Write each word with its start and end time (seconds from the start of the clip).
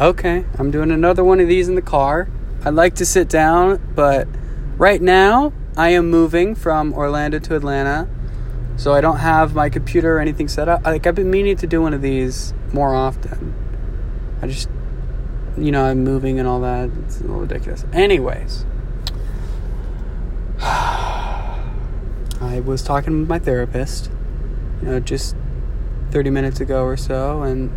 okay, 0.00 0.44
I'm 0.58 0.70
doing 0.70 0.90
another 0.90 1.24
one 1.24 1.40
of 1.40 1.48
these 1.48 1.68
in 1.68 1.74
the 1.74 1.82
car. 1.82 2.28
I'd 2.64 2.74
like 2.74 2.94
to 2.96 3.06
sit 3.06 3.28
down, 3.28 3.92
but 3.94 4.28
right 4.76 5.02
now 5.02 5.52
I 5.76 5.90
am 5.90 6.10
moving 6.10 6.54
from 6.54 6.94
Orlando 6.94 7.38
to 7.40 7.56
Atlanta, 7.56 8.08
so 8.76 8.94
I 8.94 9.00
don't 9.00 9.18
have 9.18 9.54
my 9.54 9.68
computer 9.68 10.16
or 10.16 10.20
anything 10.20 10.48
set 10.48 10.68
up. 10.68 10.84
Like 10.84 11.06
I've 11.06 11.14
been 11.14 11.30
meaning 11.30 11.56
to 11.56 11.66
do 11.66 11.82
one 11.82 11.94
of 11.94 12.02
these 12.02 12.54
more 12.72 12.94
often. 12.94 13.54
I 14.40 14.46
just, 14.46 14.68
you 15.56 15.72
know, 15.72 15.84
I'm 15.84 16.04
moving 16.04 16.38
and 16.38 16.48
all 16.48 16.60
that. 16.60 16.90
It's 17.04 17.18
a 17.18 17.22
little 17.22 17.40
ridiculous. 17.40 17.84
Anyways, 17.92 18.64
I 20.60 22.62
was 22.64 22.82
talking 22.82 23.20
with 23.20 23.28
my 23.28 23.40
therapist, 23.40 24.10
you 24.80 24.88
know, 24.88 25.00
just 25.00 25.34
30 26.12 26.30
minutes 26.30 26.60
ago 26.60 26.84
or 26.84 26.96
so, 26.96 27.42
and 27.42 27.72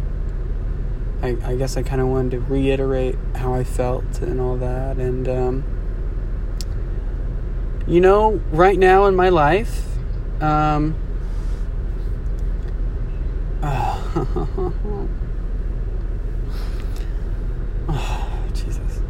I, 1.21 1.37
I 1.43 1.55
guess 1.55 1.77
I 1.77 1.83
kind 1.83 2.01
of 2.01 2.07
wanted 2.07 2.31
to 2.31 2.39
reiterate 2.39 3.15
how 3.35 3.53
I 3.53 3.63
felt 3.63 4.21
and 4.21 4.41
all 4.41 4.57
that. 4.57 4.97
And, 4.97 5.29
um, 5.29 5.63
you 7.87 8.01
know, 8.01 8.41
right 8.51 8.77
now 8.77 9.05
in 9.05 9.15
my 9.15 9.29
life, 9.29 9.85
um, 10.41 10.95
oh, 13.61 15.07
Jesus. 18.53 19.01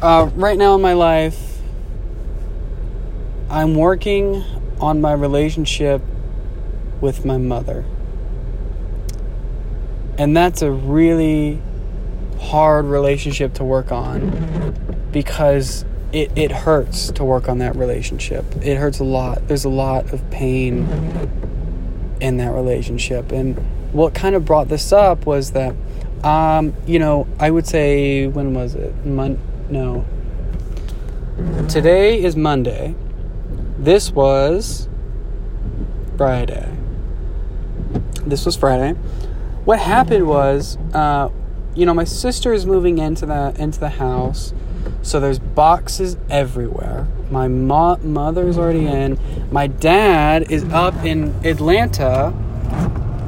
Uh, 0.00 0.30
right 0.34 0.56
now 0.56 0.74
in 0.74 0.80
my 0.80 0.94
life, 0.94 1.58
I'm 3.50 3.74
working 3.74 4.42
on 4.80 5.02
my 5.02 5.12
relationship 5.12 6.00
with 7.02 7.26
my 7.26 7.36
mother. 7.36 7.84
And 10.18 10.36
that's 10.36 10.62
a 10.62 10.70
really 10.70 11.60
hard 12.40 12.86
relationship 12.86 13.54
to 13.54 13.64
work 13.64 13.92
on 13.92 14.74
because 15.12 15.84
it, 16.12 16.30
it 16.36 16.50
hurts 16.50 17.10
to 17.12 17.24
work 17.24 17.48
on 17.48 17.58
that 17.58 17.76
relationship. 17.76 18.44
It 18.62 18.76
hurts 18.76 18.98
a 18.98 19.04
lot. 19.04 19.46
There's 19.48 19.64
a 19.64 19.70
lot 19.70 20.12
of 20.12 20.30
pain 20.30 20.88
in 22.20 22.38
that 22.38 22.52
relationship. 22.52 23.30
And 23.30 23.58
what 23.92 24.14
kind 24.14 24.34
of 24.34 24.44
brought 24.44 24.68
this 24.68 24.92
up 24.92 25.26
was 25.26 25.52
that, 25.52 25.74
um, 26.24 26.74
you 26.86 26.98
know, 26.98 27.26
I 27.38 27.50
would 27.50 27.66
say, 27.66 28.26
when 28.26 28.54
was 28.54 28.74
it? 28.74 29.04
Mon- 29.04 29.38
no. 29.68 30.06
Today 31.68 32.22
is 32.22 32.36
Monday. 32.36 32.94
This 33.78 34.10
was 34.10 34.88
Friday. 36.16 36.72
This 38.24 38.46
was 38.46 38.56
Friday 38.56 38.96
what 39.66 39.80
happened 39.80 40.28
was, 40.28 40.78
uh, 40.94 41.28
you 41.74 41.84
know, 41.84 41.92
my 41.92 42.04
sister 42.04 42.54
is 42.54 42.64
moving 42.64 42.98
into 42.98 43.26
the 43.26 43.54
into 43.58 43.80
the 43.80 43.90
house, 43.90 44.54
so 45.02 45.18
there's 45.18 45.40
boxes 45.40 46.16
everywhere. 46.30 47.08
My 47.32 47.48
mo- 47.48 47.96
mother's 47.96 48.58
already 48.58 48.86
in. 48.86 49.18
My 49.50 49.66
dad 49.66 50.52
is 50.52 50.62
up 50.66 50.94
in 51.04 51.34
Atlanta 51.44 52.32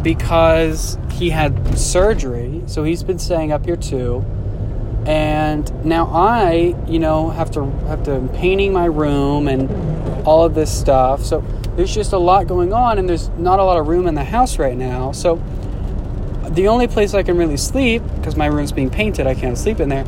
because 0.02 0.96
he 1.10 1.30
had 1.30 1.76
surgery, 1.76 2.62
so 2.66 2.84
he's 2.84 3.02
been 3.02 3.18
staying 3.18 3.50
up 3.50 3.64
here 3.64 3.76
too. 3.76 4.24
And 5.06 5.84
now 5.84 6.06
I, 6.06 6.76
you 6.86 7.00
know, 7.00 7.30
have 7.30 7.50
to 7.52 7.64
have 7.88 8.04
to 8.04 8.20
painting 8.34 8.72
my 8.72 8.84
room 8.84 9.48
and 9.48 9.68
all 10.24 10.44
of 10.44 10.54
this 10.54 10.72
stuff. 10.72 11.24
So 11.24 11.40
there's 11.74 11.92
just 11.92 12.12
a 12.12 12.18
lot 12.18 12.46
going 12.46 12.72
on, 12.72 12.98
and 12.98 13.08
there's 13.08 13.28
not 13.30 13.58
a 13.58 13.64
lot 13.64 13.76
of 13.76 13.88
room 13.88 14.06
in 14.06 14.14
the 14.14 14.24
house 14.24 14.56
right 14.60 14.76
now. 14.76 15.10
So 15.10 15.42
the 16.54 16.68
only 16.68 16.86
place 16.86 17.14
I 17.14 17.22
can 17.22 17.36
really 17.36 17.56
sleep, 17.56 18.02
because 18.16 18.36
my 18.36 18.46
room's 18.46 18.72
being 18.72 18.90
painted, 18.90 19.26
I 19.26 19.34
can't 19.34 19.56
sleep 19.56 19.80
in 19.80 19.88
there, 19.88 20.04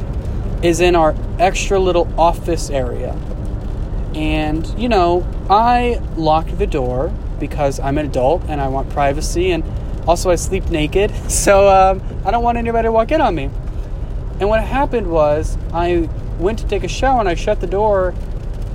is 0.63 0.81
in 0.81 0.97
our 0.97 1.15
extra 1.39 1.79
little 1.79 2.09
office 2.19 2.71
area. 2.71 3.13
And, 4.15 4.67
you 4.79 4.89
know, 4.89 5.27
I 5.49 6.01
locked 6.17 6.59
the 6.59 6.67
door 6.67 7.13
because 7.39 7.81
I'm 7.81 7.97
an 7.99 8.07
adult 8.07 8.43
and 8.49 8.61
I 8.61 8.69
want 8.69 8.91
privacy, 8.91 9.51
and 9.51 9.65
also 10.07 10.31
I 10.31 10.35
sleep 10.35 10.71
naked, 10.71 11.11
so 11.31 11.69
um, 11.69 12.03
I 12.25 12.31
don't 12.31 12.43
want 12.43 12.59
anybody 12.59 12.87
to 12.87 12.93
walk 12.93 13.13
in 13.13 13.21
on 13.21 13.35
me. 13.35 13.51
And 14.41 14.49
what 14.49 14.63
happened 14.63 15.11
was, 15.11 15.59
I 15.73 16.09
went 16.39 16.59
to 16.61 16.67
take 16.67 16.85
a 16.85 16.89
shower 16.89 17.21
and 17.21 17.29
I 17.29 17.35
shut 17.35 17.61
the 17.61 17.67
door, 17.67 18.15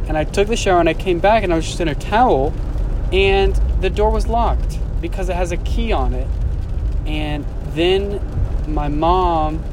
and 0.07 0.17
I 0.17 0.23
took 0.23 0.47
the 0.47 0.55
shower 0.55 0.79
and 0.79 0.87
I 0.87 0.93
came 0.93 1.19
back 1.19 1.43
and 1.43 1.51
I 1.51 1.55
was 1.55 1.65
just 1.65 1.79
in 1.79 1.87
a 1.87 1.95
towel, 1.95 2.53
and 3.11 3.55
the 3.81 3.89
door 3.89 4.11
was 4.11 4.27
locked 4.27 4.79
because 5.01 5.29
it 5.29 5.35
has 5.35 5.51
a 5.51 5.57
key 5.57 5.91
on 5.91 6.13
it. 6.13 6.27
And 7.05 7.45
then 7.75 8.19
my 8.67 8.87
mom 8.87 9.63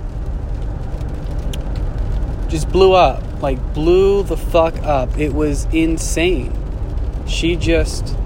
just 2.49 2.69
blew 2.71 2.93
up 2.93 3.23
like 3.43 3.75
blew 3.75 4.23
the 4.23 4.37
fuck 4.37 4.75
up. 4.85 5.19
It 5.19 5.35
was 5.35 5.67
insane. 5.73 6.57
She 7.27 7.57
just 7.57 8.17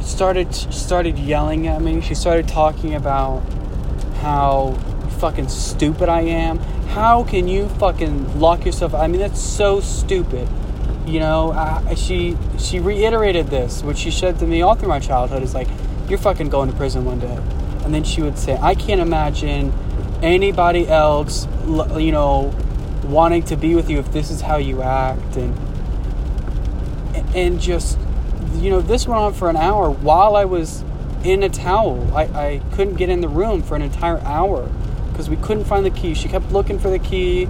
started 0.00 0.52
started 0.52 1.18
yelling 1.18 1.68
at 1.68 1.80
me. 1.80 2.00
She 2.00 2.14
started 2.14 2.48
talking 2.48 2.94
about 2.94 3.40
how 4.16 4.72
fucking 5.20 5.48
stupid 5.48 6.08
i 6.08 6.20
am. 6.20 6.58
How 6.88 7.22
can 7.22 7.46
you 7.46 7.68
fucking 7.68 8.40
lock 8.40 8.66
yourself? 8.66 8.92
I 8.92 9.06
mean 9.06 9.20
that's 9.20 9.40
so 9.40 9.80
stupid. 9.80 10.48
You 11.06 11.20
know 11.20 11.52
I, 11.52 11.94
she 11.94 12.36
she 12.58 12.80
reiterated 12.80 13.46
this 13.46 13.82
which 13.82 13.98
she 13.98 14.10
said 14.10 14.38
to 14.40 14.46
me 14.46 14.62
all 14.62 14.74
through 14.74 14.88
my 14.88 14.98
childhood 14.98 15.42
is 15.42 15.54
like 15.54 15.68
you're 16.08 16.18
fucking 16.18 16.48
going 16.48 16.70
to 16.70 16.76
prison 16.76 17.04
one 17.04 17.20
day 17.20 17.38
and 17.88 17.94
then 17.94 18.04
she 18.04 18.20
would 18.20 18.36
say, 18.36 18.58
I 18.60 18.74
can't 18.74 19.00
imagine 19.00 19.72
anybody 20.20 20.86
else, 20.86 21.48
you 21.66 22.12
know, 22.12 22.54
wanting 23.04 23.42
to 23.44 23.56
be 23.56 23.74
with 23.74 23.88
you 23.88 23.98
if 23.98 24.12
this 24.12 24.30
is 24.30 24.42
how 24.42 24.58
you 24.58 24.82
act. 24.82 25.36
And, 25.36 25.56
and 27.34 27.58
just, 27.58 27.98
you 28.56 28.68
know, 28.68 28.82
this 28.82 29.08
went 29.08 29.22
on 29.22 29.32
for 29.32 29.48
an 29.48 29.56
hour 29.56 29.88
while 29.90 30.36
I 30.36 30.44
was 30.44 30.84
in 31.24 31.42
a 31.42 31.48
towel. 31.48 32.14
I, 32.14 32.24
I 32.24 32.60
couldn't 32.72 32.96
get 32.96 33.08
in 33.08 33.22
the 33.22 33.28
room 33.28 33.62
for 33.62 33.74
an 33.74 33.80
entire 33.80 34.20
hour 34.20 34.70
because 35.10 35.30
we 35.30 35.36
couldn't 35.36 35.64
find 35.64 35.82
the 35.82 35.90
key. 35.90 36.12
She 36.12 36.28
kept 36.28 36.52
looking 36.52 36.78
for 36.78 36.90
the 36.90 36.98
key. 36.98 37.48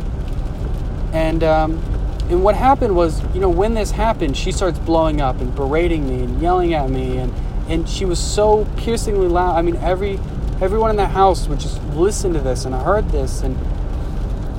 And, 1.12 1.42
um, 1.42 1.82
and 2.30 2.44
what 2.44 2.54
happened 2.54 2.94
was, 2.94 3.24
you 3.34 3.40
know, 3.40 3.50
when 3.50 3.74
this 3.74 3.90
happened, 3.90 4.36
she 4.36 4.52
starts 4.52 4.78
blowing 4.78 5.20
up 5.20 5.40
and 5.40 5.52
berating 5.56 6.08
me 6.08 6.22
and 6.22 6.40
yelling 6.40 6.74
at 6.74 6.88
me 6.90 7.16
and 7.16 7.34
and 7.68 7.88
she 7.88 8.04
was 8.04 8.18
so 8.18 8.66
piercingly 8.76 9.28
loud. 9.28 9.56
I 9.56 9.62
mean, 9.62 9.76
every 9.76 10.18
everyone 10.60 10.90
in 10.90 10.96
the 10.96 11.06
house 11.06 11.46
would 11.46 11.60
just 11.60 11.82
listen 11.94 12.32
to 12.32 12.40
this, 12.40 12.64
and 12.64 12.74
I 12.74 12.82
heard 12.82 13.10
this. 13.10 13.42
And 13.42 13.56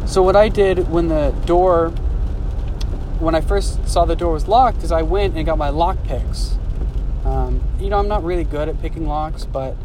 so 0.07 0.21
what 0.21 0.35
I 0.35 0.47
did 0.47 0.89
when 0.89 1.07
the 1.07 1.31
door, 1.45 1.89
when 3.19 3.35
I 3.35 3.41
first 3.41 3.87
saw 3.87 4.05
the 4.05 4.15
door 4.15 4.33
was 4.33 4.47
locked, 4.47 4.83
is 4.83 4.91
I 4.91 5.01
went 5.01 5.35
and 5.35 5.45
got 5.45 5.57
my 5.57 5.69
lock 5.69 6.01
picks. 6.03 6.57
Um, 7.25 7.61
you 7.79 7.89
know, 7.89 7.97
I'm 7.97 8.07
not 8.07 8.23
really 8.23 8.43
good 8.43 8.69
at 8.69 8.81
picking 8.81 9.07
locks, 9.07 9.45
but 9.45 9.75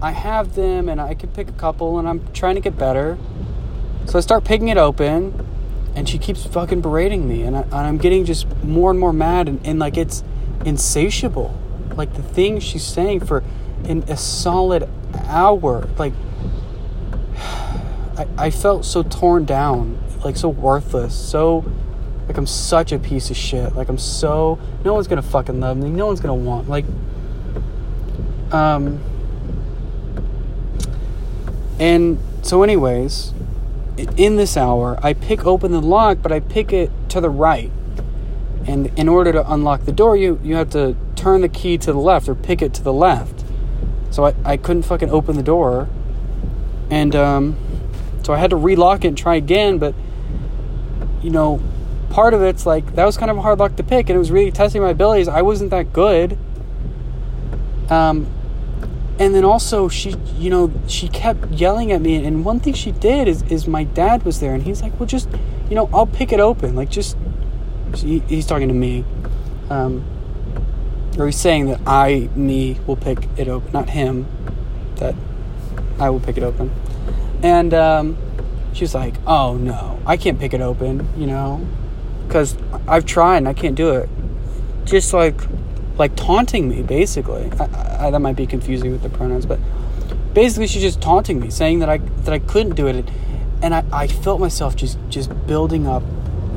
I 0.00 0.12
have 0.12 0.54
them, 0.54 0.88
and 0.88 1.00
I 1.00 1.14
can 1.14 1.30
pick 1.30 1.48
a 1.48 1.52
couple, 1.52 1.98
and 1.98 2.08
I'm 2.08 2.32
trying 2.32 2.54
to 2.54 2.60
get 2.60 2.78
better. 2.78 3.18
So 4.06 4.18
I 4.18 4.20
start 4.20 4.44
picking 4.44 4.68
it 4.68 4.76
open, 4.76 5.46
and 5.94 6.08
she 6.08 6.18
keeps 6.18 6.46
fucking 6.46 6.80
berating 6.80 7.28
me, 7.28 7.42
and, 7.42 7.56
I, 7.56 7.88
am 7.88 7.98
getting 7.98 8.24
just 8.24 8.46
more 8.62 8.90
and 8.90 8.98
more 8.98 9.12
mad, 9.12 9.48
and, 9.48 9.64
and 9.66 9.78
like 9.78 9.96
it's 9.96 10.22
insatiable 10.64 11.58
like 11.96 12.14
the 12.14 12.22
things 12.22 12.62
she's 12.62 12.84
saying 12.84 13.20
for 13.20 13.42
in 13.84 14.02
a 14.08 14.16
solid 14.16 14.88
hour 15.26 15.88
like 15.98 16.12
I, 18.16 18.26
I 18.38 18.50
felt 18.50 18.84
so 18.84 19.02
torn 19.02 19.44
down 19.44 19.98
like 20.24 20.36
so 20.36 20.48
worthless 20.48 21.14
so 21.14 21.64
like 22.26 22.36
i'm 22.36 22.46
such 22.46 22.92
a 22.92 22.98
piece 22.98 23.30
of 23.30 23.36
shit 23.36 23.74
like 23.74 23.88
i'm 23.88 23.98
so 23.98 24.58
no 24.84 24.94
one's 24.94 25.06
gonna 25.06 25.22
fucking 25.22 25.60
love 25.60 25.76
me 25.76 25.90
no 25.90 26.06
one's 26.06 26.20
gonna 26.20 26.34
want 26.34 26.68
like 26.68 26.86
um 28.52 29.00
and 31.78 32.18
so 32.42 32.62
anyways 32.62 33.32
in 34.16 34.36
this 34.36 34.56
hour 34.56 34.98
i 35.02 35.12
pick 35.12 35.44
open 35.44 35.72
the 35.72 35.82
lock 35.82 36.18
but 36.22 36.32
i 36.32 36.40
pick 36.40 36.72
it 36.72 36.90
to 37.08 37.20
the 37.20 37.30
right 37.30 37.70
and 38.66 38.86
in 38.98 39.08
order 39.08 39.32
to 39.32 39.52
unlock 39.52 39.84
the 39.84 39.92
door 39.92 40.16
you 40.16 40.40
you 40.42 40.56
have 40.56 40.70
to 40.70 40.96
turn 41.24 41.40
the 41.40 41.48
key 41.48 41.78
to 41.78 41.90
the 41.90 41.98
left 41.98 42.28
or 42.28 42.34
pick 42.34 42.60
it 42.60 42.74
to 42.74 42.82
the 42.82 42.92
left. 42.92 43.44
So 44.10 44.26
I, 44.26 44.34
I 44.44 44.56
couldn't 44.58 44.82
fucking 44.82 45.10
open 45.10 45.36
the 45.36 45.42
door. 45.42 45.88
And 46.90 47.16
um, 47.16 47.56
so 48.22 48.34
I 48.34 48.36
had 48.36 48.50
to 48.50 48.56
relock 48.56 49.04
it 49.04 49.08
and 49.08 49.18
try 49.18 49.36
again. 49.36 49.78
But, 49.78 49.94
you 51.22 51.30
know, 51.30 51.62
part 52.10 52.34
of 52.34 52.42
it's 52.42 52.66
like 52.66 52.94
that 52.94 53.06
was 53.06 53.16
kind 53.16 53.30
of 53.30 53.38
a 53.38 53.40
hard 53.40 53.58
lock 53.58 53.76
to 53.76 53.82
pick. 53.82 54.10
And 54.10 54.16
it 54.16 54.18
was 54.18 54.30
really 54.30 54.52
testing 54.52 54.82
my 54.82 54.90
abilities. 54.90 55.28
I 55.28 55.40
wasn't 55.40 55.70
that 55.70 55.94
good. 55.94 56.36
Um, 57.88 58.26
and 59.18 59.34
then 59.34 59.44
also 59.44 59.88
she 59.88 60.16
you 60.36 60.50
know 60.50 60.72
she 60.88 61.06
kept 61.06 61.48
yelling 61.52 61.92
at 61.92 62.00
me 62.00 62.16
and 62.24 62.44
one 62.44 62.58
thing 62.58 62.74
she 62.74 62.90
did 62.90 63.28
is 63.28 63.42
is 63.42 63.68
my 63.68 63.84
dad 63.84 64.24
was 64.24 64.40
there 64.40 64.52
and 64.54 64.64
he's 64.64 64.82
like 64.82 64.98
well 64.98 65.06
just 65.06 65.28
you 65.68 65.76
know 65.76 65.88
i'll 65.94 66.06
pick 66.06 66.32
it 66.32 66.40
open 66.40 66.74
like 66.74 66.90
just 66.90 67.16
he, 68.02 68.20
he's 68.20 68.46
talking 68.46 68.68
to 68.68 68.74
me 68.74 69.04
um, 69.70 70.04
or 71.18 71.26
he's 71.26 71.36
saying 71.36 71.66
that 71.66 71.80
I, 71.86 72.28
me, 72.34 72.78
will 72.86 72.96
pick 72.96 73.28
it 73.36 73.48
open, 73.48 73.72
not 73.72 73.90
him. 73.90 74.26
that 74.96 75.14
I 75.98 76.10
will 76.10 76.20
pick 76.20 76.36
it 76.36 76.42
open. 76.42 76.72
And 77.42 77.72
um, 77.74 78.16
she 78.72 78.84
was 78.84 78.94
like, 78.94 79.14
"Oh 79.26 79.56
no, 79.56 80.00
I 80.06 80.16
can't 80.16 80.38
pick 80.40 80.54
it 80.54 80.60
open," 80.60 81.08
you 81.16 81.26
know, 81.26 81.66
because 82.26 82.56
I've 82.88 83.06
tried 83.06 83.38
and 83.38 83.48
I 83.48 83.52
can't 83.52 83.74
do 83.74 83.90
it. 83.90 84.08
Just 84.84 85.12
like, 85.12 85.40
like 85.96 86.16
taunting 86.16 86.68
me, 86.68 86.82
basically. 86.82 87.50
I, 87.60 88.06
I, 88.06 88.10
that 88.10 88.18
might 88.18 88.36
be 88.36 88.46
confusing 88.46 88.90
with 88.90 89.02
the 89.02 89.08
pronouns, 89.08 89.46
but 89.46 89.60
basically, 90.34 90.66
she's 90.66 90.82
just 90.82 91.00
taunting 91.00 91.38
me, 91.38 91.50
saying 91.50 91.78
that 91.78 91.88
I 91.88 91.98
that 91.98 92.32
I 92.32 92.38
couldn't 92.40 92.74
do 92.74 92.86
it, 92.86 93.08
and 93.62 93.74
I, 93.74 93.84
I 93.92 94.06
felt 94.08 94.40
myself 94.40 94.74
just 94.74 94.98
just 95.08 95.30
building 95.46 95.86
up, 95.86 96.02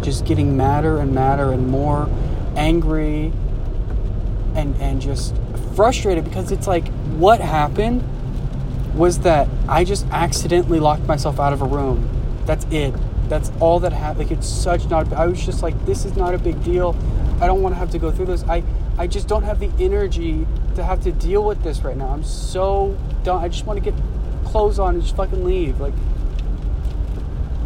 just 0.01 0.25
getting 0.25 0.57
madder 0.57 0.99
and 0.99 1.13
madder 1.13 1.51
and 1.51 1.67
more 1.67 2.09
angry, 2.55 3.31
and 4.55 4.75
and 4.81 5.01
just 5.01 5.35
frustrated 5.75 6.23
because 6.23 6.51
it's 6.51 6.67
like 6.67 6.87
what 7.17 7.39
happened 7.39 8.03
was 8.95 9.19
that 9.19 9.47
I 9.67 9.83
just 9.83 10.07
accidentally 10.07 10.79
locked 10.79 11.03
myself 11.03 11.39
out 11.39 11.53
of 11.53 11.61
a 11.61 11.65
room. 11.65 12.09
That's 12.45 12.65
it. 12.71 12.95
That's 13.29 13.51
all 13.59 13.79
that 13.81 13.93
happened. 13.93 14.29
Like 14.29 14.37
it's 14.37 14.47
such 14.47 14.89
not. 14.89 15.11
I 15.13 15.27
was 15.27 15.45
just 15.45 15.61
like, 15.61 15.85
this 15.85 16.05
is 16.05 16.15
not 16.15 16.33
a 16.33 16.37
big 16.37 16.63
deal. 16.63 16.95
I 17.39 17.45
don't 17.45 17.61
want 17.61 17.75
to 17.75 17.79
have 17.79 17.91
to 17.91 17.99
go 17.99 18.11
through 18.11 18.25
this. 18.27 18.43
I 18.45 18.63
I 18.97 19.05
just 19.05 19.27
don't 19.27 19.43
have 19.43 19.59
the 19.59 19.69
energy 19.79 20.47
to 20.75 20.83
have 20.83 21.01
to 21.03 21.11
deal 21.11 21.43
with 21.43 21.61
this 21.63 21.81
right 21.81 21.95
now. 21.95 22.07
I'm 22.07 22.23
so 22.23 22.97
done. 23.23 23.43
I 23.43 23.47
just 23.47 23.65
want 23.65 23.83
to 23.83 23.91
get 23.91 23.99
clothes 24.45 24.79
on 24.79 24.95
and 24.95 25.03
just 25.03 25.15
fucking 25.15 25.43
leave. 25.43 25.79
Like, 25.79 25.93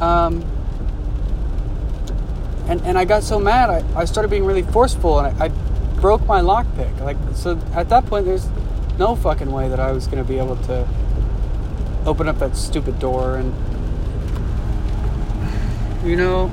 um, 0.01 0.43
and 2.67 2.81
and 2.81 2.97
I 2.97 3.05
got 3.05 3.23
so 3.23 3.39
mad. 3.39 3.69
I, 3.69 4.01
I 4.01 4.05
started 4.05 4.29
being 4.29 4.45
really 4.45 4.63
forceful 4.63 5.19
and 5.19 5.41
I, 5.41 5.45
I 5.45 5.47
broke 5.99 6.25
my 6.25 6.41
lockpick. 6.41 6.99
Like, 7.01 7.17
so 7.35 7.59
at 7.73 7.89
that 7.89 8.05
point, 8.05 8.25
there's 8.25 8.47
no 8.97 9.15
fucking 9.15 9.51
way 9.51 9.69
that 9.69 9.79
I 9.79 9.91
was 9.91 10.07
gonna 10.07 10.23
be 10.23 10.37
able 10.37 10.57
to 10.63 10.87
open 12.05 12.27
up 12.27 12.39
that 12.39 12.55
stupid 12.57 12.97
door 12.99 13.37
and 13.37 13.53
you 16.03 16.15
know 16.15 16.49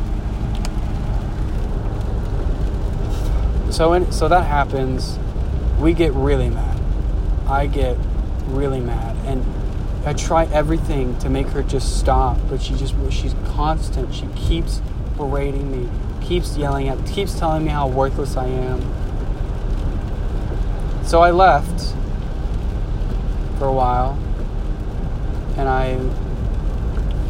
so 3.70 4.10
so 4.10 4.28
that 4.28 4.44
happens 4.44 5.18
we 5.80 5.94
get 5.94 6.12
really 6.12 6.50
mad 6.50 6.80
i 7.46 7.66
get 7.66 7.96
really 8.48 8.80
mad 8.80 9.16
and 9.24 9.42
i 10.06 10.12
try 10.12 10.44
everything 10.46 11.18
to 11.18 11.30
make 11.30 11.46
her 11.48 11.62
just 11.62 11.98
stop 11.98 12.36
but 12.50 12.60
she 12.60 12.74
just 12.74 12.94
she's 13.10 13.34
constant 13.46 14.14
she 14.14 14.26
keeps 14.36 14.82
berating 15.18 15.70
me 15.70 15.90
keeps 16.26 16.56
yelling 16.56 16.88
at 16.88 17.06
keeps 17.06 17.38
telling 17.38 17.64
me 17.64 17.70
how 17.70 17.86
worthless 17.86 18.36
i 18.36 18.46
am 18.46 18.80
so 21.04 21.20
i 21.20 21.30
left 21.30 21.94
for 23.58 23.66
a 23.66 23.72
while 23.72 24.16
and 25.58 25.68
I 25.68 25.96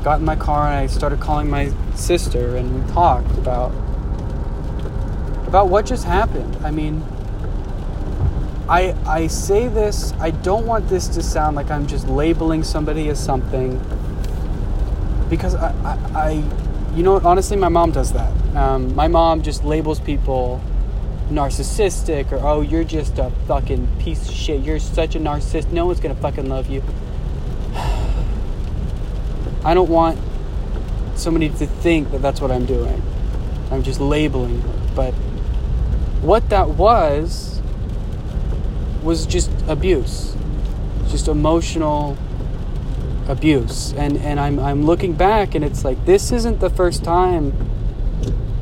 got 0.05 0.21
in 0.21 0.25
my 0.25 0.37
car 0.37 0.67
and 0.67 0.77
I 0.77 0.87
started 0.87 1.19
calling 1.19 1.49
my 1.49 1.73
sister 1.95 2.57
and 2.57 2.85
we 2.85 2.93
talked 2.93 3.31
about 3.39 3.73
about 5.47 5.69
what 5.69 5.87
just 5.87 6.05
happened. 6.05 6.57
I 6.63 6.71
mean, 6.71 7.03
I 8.69 8.95
I 9.07 9.27
say 9.29 9.69
this, 9.69 10.13
I 10.21 10.31
don't 10.31 10.67
want 10.67 10.89
this 10.89 11.09
to 11.09 11.23
sound 11.23 11.57
like 11.57 11.71
I'm 11.71 11.87
just 11.87 12.07
labeling 12.07 12.63
somebody 12.63 13.09
as 13.09 13.23
something 13.23 13.81
because 15.31 15.55
I, 15.55 15.73
I, 15.83 15.99
I 16.15 16.68
you 16.99 17.05
know 17.05 17.13
what? 17.15 17.25
honestly 17.25 17.57
my 17.57 17.69
mom 17.69 17.93
does 17.93 18.13
that. 18.13 18.33
Um, 18.57 18.95
my 18.97 19.07
mom 19.07 19.43
just 19.43 19.63
labels 19.63 20.01
people 20.01 20.61
narcissistic 21.31 22.33
or 22.33 22.41
oh 22.45 22.61
you're 22.61 22.83
just 22.85 23.19
a 23.19 23.31
fucking 23.47 23.87
piece 24.01 24.29
of 24.29 24.35
shit 24.35 24.63
you're 24.63 24.79
such 24.79 25.15
a 25.15 25.21
narcissist 25.21 25.71
no 25.71 25.85
one's 25.85 26.01
gonna 26.01 26.15
fucking 26.15 26.49
love 26.49 26.71
you 26.71 26.83
I 29.65 29.75
don't 29.75 29.91
want 29.91 30.19
somebody 31.19 31.49
to 31.51 31.67
think 31.67 32.11
that 32.13 32.23
that's 32.23 32.41
what 32.41 32.51
I'm 32.51 32.65
doing. 32.65 33.03
I'm 33.71 33.83
just 33.83 34.01
labeling 34.01 34.61
her. 34.61 34.91
But 34.95 35.13
what 36.23 36.49
that 36.51 36.71
was 36.71 37.61
was 39.03 39.27
just 39.27 39.51
abuse, 39.69 40.35
just 41.09 41.29
emotional 41.29 42.17
abuse. 43.29 43.93
And 43.93 44.17
and 44.19 44.41
I'm 44.41 44.59
I'm 44.59 44.85
looking 44.85 45.13
back, 45.13 45.55
and 45.55 45.65
it's 45.65 45.85
like 45.85 46.05
this 46.05 46.33
isn't 46.33 46.61
the 46.61 46.71
first 46.71 47.05
time 47.05 47.53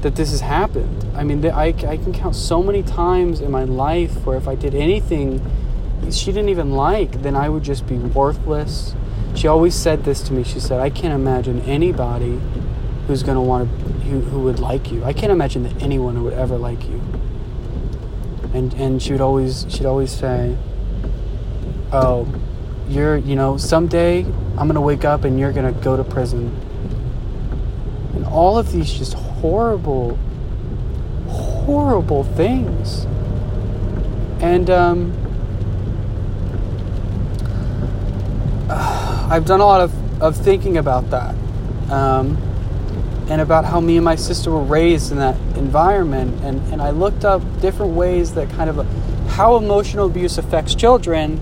that 0.02 0.16
this 0.16 0.30
has 0.30 0.40
happened. 0.42 1.06
I 1.14 1.24
mean, 1.24 1.44
I 1.46 1.68
I 1.68 1.96
can 1.96 2.12
count 2.12 2.36
so 2.36 2.62
many 2.62 2.82
times 2.82 3.40
in 3.40 3.50
my 3.50 3.64
life 3.64 4.26
where 4.26 4.36
if 4.36 4.46
I 4.46 4.54
did 4.54 4.74
anything 4.74 5.40
she 6.10 6.26
didn't 6.26 6.50
even 6.50 6.72
like, 6.72 7.22
then 7.22 7.34
I 7.34 7.48
would 7.48 7.64
just 7.64 7.86
be 7.86 7.96
worthless 7.96 8.94
she 9.36 9.48
always 9.48 9.74
said 9.74 10.04
this 10.04 10.22
to 10.22 10.32
me. 10.32 10.44
She 10.44 10.58
said, 10.58 10.80
I 10.80 10.88
can't 10.88 11.12
imagine 11.12 11.60
anybody 11.62 12.40
who's 13.06 13.22
going 13.22 13.36
to 13.36 13.42
want 13.42 13.68
to, 13.68 13.84
who, 14.06 14.20
who 14.20 14.40
would 14.40 14.58
like 14.58 14.90
you. 14.90 15.04
I 15.04 15.12
can't 15.12 15.30
imagine 15.30 15.62
that 15.64 15.82
anyone 15.82 16.24
would 16.24 16.32
ever 16.32 16.56
like 16.56 16.82
you. 16.88 17.02
And, 18.54 18.72
and 18.74 19.02
she 19.02 19.12
would 19.12 19.20
always, 19.20 19.66
she'd 19.68 19.84
always 19.84 20.10
say, 20.10 20.56
oh, 21.92 22.26
you're, 22.88 23.16
you 23.16 23.36
know, 23.36 23.56
someday 23.56 24.20
I'm 24.24 24.68
going 24.68 24.74
to 24.74 24.80
wake 24.80 25.04
up 25.04 25.24
and 25.24 25.38
you're 25.38 25.52
going 25.52 25.72
to 25.72 25.80
go 25.80 25.96
to 25.96 26.04
prison. 26.04 26.54
And 28.14 28.24
all 28.26 28.58
of 28.58 28.72
these 28.72 28.92
just 28.92 29.14
horrible, 29.14 30.18
horrible 31.28 32.24
things. 32.24 33.04
And, 34.40 34.70
um, 34.70 35.12
I've 38.70 39.44
done 39.44 39.60
a 39.60 39.66
lot 39.66 39.80
of, 39.80 40.22
of 40.22 40.36
thinking 40.36 40.76
about 40.76 41.10
that. 41.10 41.34
Um, 41.90 42.36
and 43.28 43.40
about 43.40 43.64
how 43.64 43.80
me 43.80 43.96
and 43.96 44.04
my 44.04 44.14
sister 44.14 44.52
were 44.52 44.62
raised 44.62 45.10
in 45.10 45.18
that 45.18 45.36
environment. 45.56 46.44
And, 46.44 46.60
and 46.72 46.80
I 46.80 46.90
looked 46.90 47.24
up 47.24 47.42
different 47.60 47.94
ways 47.94 48.34
that 48.34 48.48
kind 48.50 48.70
of 48.70 48.86
how 49.30 49.56
emotional 49.56 50.06
abuse 50.06 50.38
affects 50.38 50.74
children. 50.74 51.40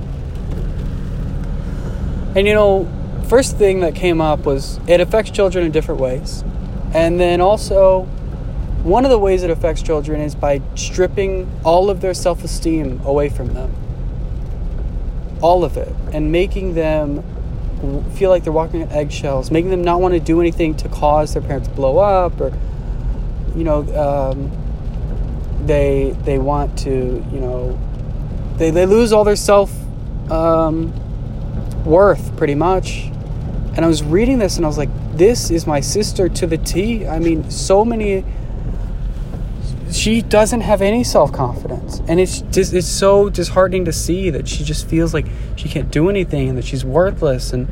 And 2.35 2.47
you 2.47 2.55
know, 2.55 2.89
first 3.29 3.57
thing 3.57 3.81
that 3.81 3.95
came 3.95 4.21
up 4.21 4.45
was 4.45 4.81
it 4.89 5.01
affects 5.01 5.31
children 5.31 5.65
in 5.65 5.73
different 5.73 6.01
ways. 6.01 6.43
And 6.93 7.19
then 7.19 7.41
also, 7.41 8.03
one 8.83 9.05
of 9.05 9.11
the 9.11 9.19
ways 9.19 9.43
it 9.43 9.51
affects 9.51 9.83
children 9.83 10.21
is 10.21 10.35
by 10.35 10.61
stripping 10.75 11.51
all 11.65 11.91
of 11.91 12.01
their 12.01 12.15
self 12.15 12.45
esteem 12.45 13.01
away 13.05 13.29
from 13.29 13.55
them. 13.55 13.75
All 15.41 15.65
of 15.65 15.77
it. 15.77 15.95
And 16.13 16.33
making 16.33 16.75
them 16.75 17.23
feel 18.15 18.31
like 18.31 18.45
they're 18.45 18.53
walking 18.53 18.83
on 18.83 18.89
eggshells, 18.91 19.51
making 19.51 19.71
them 19.71 19.83
not 19.83 20.01
want 20.01 20.15
to 20.15 20.21
do 20.21 20.41
anything 20.41 20.75
to 20.77 20.89
cause 20.89 21.35
their 21.35 21.43
parents 21.43 21.69
to 21.69 21.75
blow 21.75 21.99
up, 21.99 22.41
or 22.41 22.53
you 23.55 23.65
know, 23.65 23.81
um, 23.97 24.51
they 25.67 26.17
they 26.25 26.39
want 26.39 26.79
to, 26.81 26.91
you 26.91 27.41
know, 27.41 27.79
they 28.57 28.71
they 28.71 28.87
lose 28.87 29.13
all 29.13 29.25
their 29.25 29.37
self 29.37 29.73
um, 30.31 30.93
worth 31.85 32.37
pretty 32.37 32.55
much. 32.55 33.07
And 33.77 33.85
I 33.85 33.87
was 33.87 34.03
reading 34.03 34.39
this 34.39 34.57
and 34.57 34.65
I 34.65 34.69
was 34.69 34.79
like, 34.79 34.91
this 35.17 35.51
is 35.51 35.67
my 35.67 35.81
sister 35.81 36.29
to 36.29 36.47
the 36.47 36.59
T. 36.59 37.07
I 37.07 37.19
mean, 37.19 37.51
so 37.51 37.85
many 37.85 38.25
she 39.95 40.23
doesn't 40.23 40.63
have 40.63 40.83
any 40.83 41.05
self-confidence 41.05 42.03
and 42.09 42.19
it's 42.19 42.41
just 42.51 42.73
it's 42.73 42.87
so 42.87 43.31
disheartening 43.31 43.85
to 43.85 43.93
see 43.93 44.29
that 44.29 44.49
she 44.49 44.65
just 44.65 44.89
feels 44.89 45.15
like 45.15 45.27
she 45.55 45.69
can't 45.69 45.91
do 45.91 46.11
anything 46.11 46.49
and 46.49 46.59
that 46.59 46.65
she's 46.65 46.85
worthless 46.85 47.53
and 47.53 47.69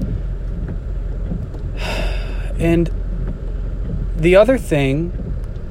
and 2.61 2.93
the 4.17 4.37
other 4.37 4.57
thing 4.57 5.13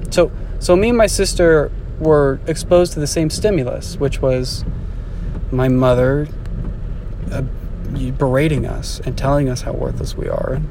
so 0.10 0.30
so 0.60 0.76
me 0.76 0.90
and 0.90 0.98
my 0.98 1.08
sister 1.08 1.72
were 2.00 2.42
exposed 2.48 2.92
to 2.92 3.00
the 3.00 3.08
same 3.08 3.30
stimulus 3.30 3.96
which 3.96 4.22
was 4.22 4.66
my 5.52 5.70
mother 5.70 6.28
uh, 7.32 7.44
berating 8.12 8.66
us 8.66 9.00
and 9.02 9.18
telling 9.18 9.50
us 9.50 9.62
how 9.62 9.74
worthless 9.74 10.16
we 10.16 10.30
are. 10.30 10.54
And 10.54 10.70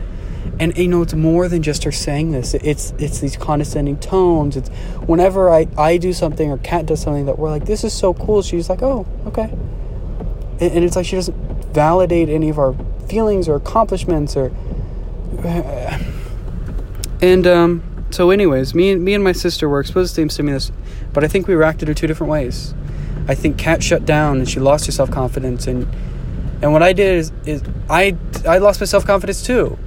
and 0.59 0.77
you 0.77 0.89
know 0.89 1.03
it's 1.03 1.15
more 1.15 1.49
than 1.49 1.63
just 1.63 1.85
her 1.85 1.93
saying 1.93 2.33
this. 2.33 2.55
It's 2.55 2.93
it's 2.99 3.21
these 3.21 3.37
condescending 3.37 3.99
tones. 3.99 4.57
It's 4.57 4.69
whenever 5.07 5.51
i 5.51 5.67
i 5.79 5.97
do 5.97 6.13
something 6.13 6.51
or 6.51 6.59
kat 6.59 6.87
does 6.87 7.01
something 7.01 7.27
that 7.27 7.39
we're 7.39 7.51
like 7.51 7.65
this 7.65 7.85
is 7.85 7.93
so 7.93 8.13
cool 8.15 8.43
she's 8.43 8.69
like 8.69 8.83
oh 8.83 9.07
okay. 9.27 9.51
And, 10.61 10.73
and 10.73 10.85
it's 10.85 10.97
like 10.97 11.07
she 11.07 11.17
doesn't 11.17 11.37
validate 11.73 12.29
any 12.29 12.49
of 12.51 12.59
our 12.59 12.75
feelings 13.09 13.49
or 13.49 13.57
accomplishments 13.57 14.37
or 14.37 14.53
and 17.23 17.47
um 17.47 17.83
so 18.11 18.31
anyways 18.31 18.75
me 18.75 18.91
and 18.91 19.05
me 19.05 19.15
and 19.15 19.25
my 19.25 19.33
sister 19.33 19.69
were 19.69 19.81
exposed 19.81 20.11
to 20.11 20.21
the 20.21 20.23
same 20.23 20.31
stimulus 20.31 20.73
but 21.13 21.25
i 21.25 21.29
think 21.29 21.47
we 21.49 21.55
reacted 21.55 21.89
in 21.89 21.95
two 21.95 22.07
different 22.07 22.31
ways. 22.31 22.75
I 23.29 23.35
think 23.35 23.59
kat 23.59 23.83
shut 23.83 24.05
down 24.05 24.39
and 24.39 24.49
she 24.49 24.59
lost 24.61 24.87
her 24.87 24.93
self-confidence 24.93 25.67
and 25.67 25.87
and 26.63 26.73
what 26.73 26.83
i 26.83 26.93
did 26.93 27.19
is, 27.19 27.33
is 27.45 27.63
i 27.89 28.17
i 28.47 28.59
lost 28.59 28.81
my 28.81 28.87
self-confidence 28.87 29.43
too 29.43 29.79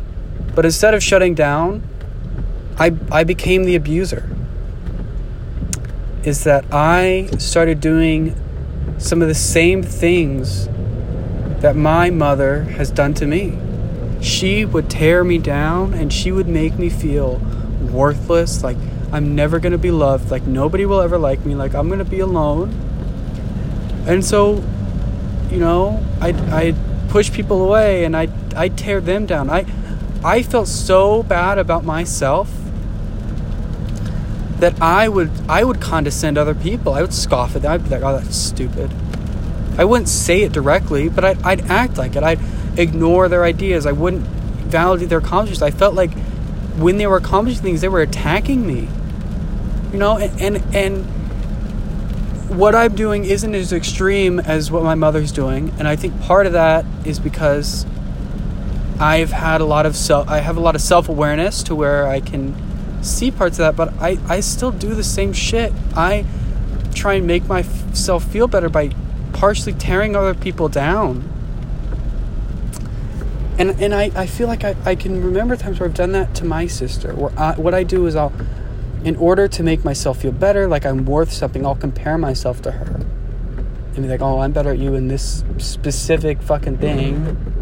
but 0.55 0.65
instead 0.65 0.93
of 0.93 1.01
shutting 1.01 1.33
down, 1.33 1.83
I, 2.77 2.95
I 3.11 3.23
became 3.23 3.63
the 3.63 3.75
abuser. 3.75 4.29
Is 6.23 6.43
that 6.43 6.65
I 6.71 7.27
started 7.37 7.81
doing 7.81 8.35
some 8.97 9.21
of 9.21 9.27
the 9.27 9.35
same 9.35 9.83
things 9.83 10.67
that 11.61 11.75
my 11.75 12.09
mother 12.09 12.63
has 12.63 12.91
done 12.91 13.13
to 13.15 13.25
me. 13.25 13.57
She 14.21 14.63
would 14.63 14.89
tear 14.89 15.23
me 15.23 15.37
down 15.37 15.93
and 15.93 16.13
she 16.13 16.31
would 16.31 16.47
make 16.47 16.77
me 16.77 16.89
feel 16.89 17.41
worthless, 17.91 18.63
like 18.63 18.77
I'm 19.11 19.35
never 19.35 19.59
to 19.71 19.77
be 19.77 19.91
loved, 19.91 20.31
like 20.31 20.43
nobody 20.43 20.85
will 20.85 21.01
ever 21.01 21.17
like 21.17 21.45
me, 21.45 21.55
like 21.55 21.73
I'm 21.73 21.89
to 21.99 22.05
be 22.05 22.19
alone. 22.19 22.69
And 24.07 24.23
so, 24.23 24.63
you 25.51 25.59
know, 25.59 26.03
I 26.21 26.29
I 26.29 26.75
push 27.09 27.31
people 27.31 27.63
away 27.63 28.05
and 28.05 28.15
I 28.15 28.27
I 28.55 28.69
tear 28.69 29.01
them 29.01 29.25
down. 29.25 29.49
I 29.49 29.65
I 30.23 30.41
felt 30.41 30.67
so 30.67 31.23
bad 31.23 31.57
about 31.57 31.83
myself 31.83 32.49
that 34.59 34.81
I 34.81 35.09
would 35.09 35.31
I 35.49 35.63
would 35.63 35.81
condescend 35.81 36.37
other 36.37 36.55
people. 36.55 36.93
I 36.93 37.01
would 37.01 37.13
scoff 37.13 37.55
at 37.55 37.61
them. 37.63 37.71
I'd 37.71 37.83
be 37.83 37.89
like, 37.89 38.03
"Oh, 38.03 38.17
that's 38.17 38.35
stupid." 38.35 38.91
I 39.77 39.85
wouldn't 39.85 40.09
say 40.09 40.43
it 40.43 40.51
directly, 40.51 41.09
but 41.09 41.25
I'd, 41.25 41.41
I'd 41.41 41.61
act 41.69 41.97
like 41.97 42.15
it. 42.15 42.23
I'd 42.23 42.39
ignore 42.77 43.27
their 43.27 43.43
ideas. 43.43 43.85
I 43.85 43.91
wouldn't 43.91 44.23
validate 44.23 45.09
their 45.09 45.19
accomplishments. 45.19 45.61
I 45.61 45.71
felt 45.71 45.95
like 45.95 46.13
when 46.77 46.97
they 46.97 47.07
were 47.07 47.17
accomplishing 47.17 47.63
things, 47.63 47.81
they 47.81 47.89
were 47.89 48.01
attacking 48.01 48.65
me. 48.65 48.87
You 49.91 49.99
know, 49.99 50.17
and, 50.17 50.41
and 50.41 50.75
and 50.75 51.22
what 52.53 52.75
I'm 52.75 52.95
doing 52.95 53.25
isn't 53.25 53.55
as 53.55 53.73
extreme 53.73 54.39
as 54.39 54.69
what 54.69 54.83
my 54.83 54.95
mother's 54.95 55.31
doing, 55.31 55.73
and 55.79 55.87
I 55.87 55.95
think 55.95 56.19
part 56.21 56.45
of 56.45 56.53
that 56.53 56.85
is 57.05 57.19
because 57.19 57.85
I've 58.99 59.31
had 59.31 59.59
a 59.59 59.65
lot 59.65 59.85
of 59.85 59.95
self. 59.95 60.27
I 60.29 60.39
have 60.39 60.55
a 60.55 60.59
lot 60.59 60.75
of 60.75 60.81
self 60.81 61.09
awareness 61.09 61.63
to 61.63 61.75
where 61.75 62.07
I 62.07 62.19
can 62.19 62.55
see 63.03 63.31
parts 63.31 63.59
of 63.59 63.63
that, 63.63 63.75
but 63.75 63.93
I 64.01 64.19
I 64.27 64.39
still 64.39 64.71
do 64.71 64.93
the 64.93 65.03
same 65.03 65.33
shit. 65.33 65.73
I 65.95 66.25
try 66.93 67.15
and 67.15 67.27
make 67.27 67.47
myself 67.47 68.23
feel 68.23 68.47
better 68.47 68.69
by 68.69 68.91
partially 69.33 69.73
tearing 69.73 70.15
other 70.15 70.33
people 70.33 70.69
down. 70.69 71.29
And 73.57 73.71
and 73.81 73.93
I, 73.93 74.11
I 74.15 74.27
feel 74.27 74.47
like 74.47 74.63
I, 74.63 74.75
I 74.85 74.95
can 74.95 75.23
remember 75.23 75.55
times 75.55 75.79
where 75.79 75.89
I've 75.89 75.95
done 75.95 76.11
that 76.11 76.33
to 76.35 76.45
my 76.45 76.67
sister. 76.67 77.13
Where 77.13 77.37
I, 77.37 77.55
what 77.55 77.73
I 77.73 77.83
do 77.83 78.05
is 78.05 78.15
I'll, 78.15 78.31
in 79.03 79.15
order 79.17 79.47
to 79.47 79.63
make 79.63 79.83
myself 79.83 80.21
feel 80.21 80.31
better, 80.31 80.67
like 80.67 80.85
I'm 80.85 81.05
worth 81.05 81.31
something, 81.31 81.65
I'll 81.65 81.75
compare 81.75 82.17
myself 82.17 82.61
to 82.63 82.71
her. 82.71 83.05
And 83.95 83.97
be 83.97 84.07
like, 84.07 84.21
oh, 84.21 84.39
I'm 84.39 84.51
better 84.51 84.71
at 84.71 84.79
you 84.79 84.95
in 84.95 85.07
this 85.07 85.43
specific 85.57 86.41
fucking 86.41 86.77
thing 86.77 87.53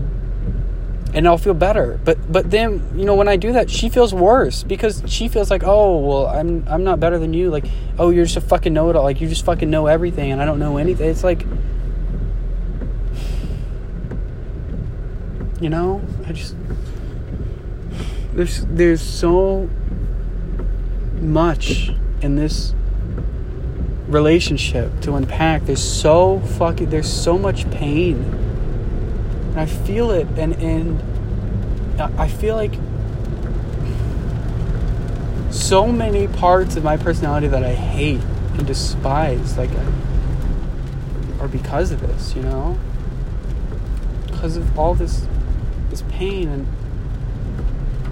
and 1.14 1.28
I'll 1.28 1.38
feel 1.38 1.54
better. 1.54 2.00
But 2.04 2.32
but 2.32 2.52
then 2.52 2.90
you 2.96 3.06
know 3.06 3.16
when 3.16 3.28
I 3.28 3.36
do 3.36 3.54
that, 3.54 3.70
she 3.70 3.90
feels 3.90 4.14
worse 4.14 4.64
because 4.64 5.04
she 5.08 5.28
feels 5.28 5.50
like 5.50 5.64
oh 5.64 5.98
well 6.00 6.28
I'm 6.28 6.66
I'm 6.68 6.84
not 6.84 7.00
better 7.00 7.20
than 7.20 7.34
you. 7.34 7.50
Like 7.50 7.66
oh 8.00 8.10
you're 8.10 8.26
just 8.26 8.38
a 8.38 8.42
fucking 8.42 8.74
know 8.74 8.90
it 8.90 8.96
all. 8.96 9.04
Like 9.04 9.22
you 9.22 9.28
just 9.28 9.46
fucking 9.46 9.70
know 9.70 9.88
everything 9.88 10.32
and 10.32 10.42
I 10.42 10.46
don't 10.46 10.60
know 10.60 10.78
anything. 10.78 11.10
It's 11.10 11.24
like 11.24 11.46
you 15.60 15.70
know 15.70 16.02
I 16.26 16.32
just 16.32 16.56
there's 18.34 18.66
there's 18.66 19.02
so 19.02 19.70
much 21.22 21.92
in 22.22 22.36
this 22.36 22.74
relationship 24.08 25.00
to 25.02 25.16
unpack. 25.16 25.66
There's 25.66 25.84
so 25.84 26.40
fucking 26.40 26.90
there's 26.90 27.12
so 27.12 27.38
much 27.38 27.70
pain 27.72 28.42
and 29.52 29.60
I 29.60 29.66
feel 29.66 30.12
it, 30.12 30.28
and 30.38 30.54
and 30.56 31.02
I 32.00 32.30
feel 32.30 32.56
like 32.56 32.74
so 35.50 35.88
many 35.88 36.28
parts 36.28 36.78
of 36.78 36.86
my 36.86 36.96
personality 36.96 37.48
that 37.48 37.64
I 37.64 37.74
hate 37.74 38.22
and 38.58 38.66
despise, 38.66 39.58
like, 39.58 39.70
are 41.42 41.50
because 41.50 41.92
of 41.92 42.00
this, 42.00 42.34
you 42.34 42.42
know, 42.44 42.80
because 44.28 44.56
of 44.56 44.80
all 44.80 44.96
this 44.96 45.28
this 45.90 46.04
pain 46.04 46.48
and 46.48 46.68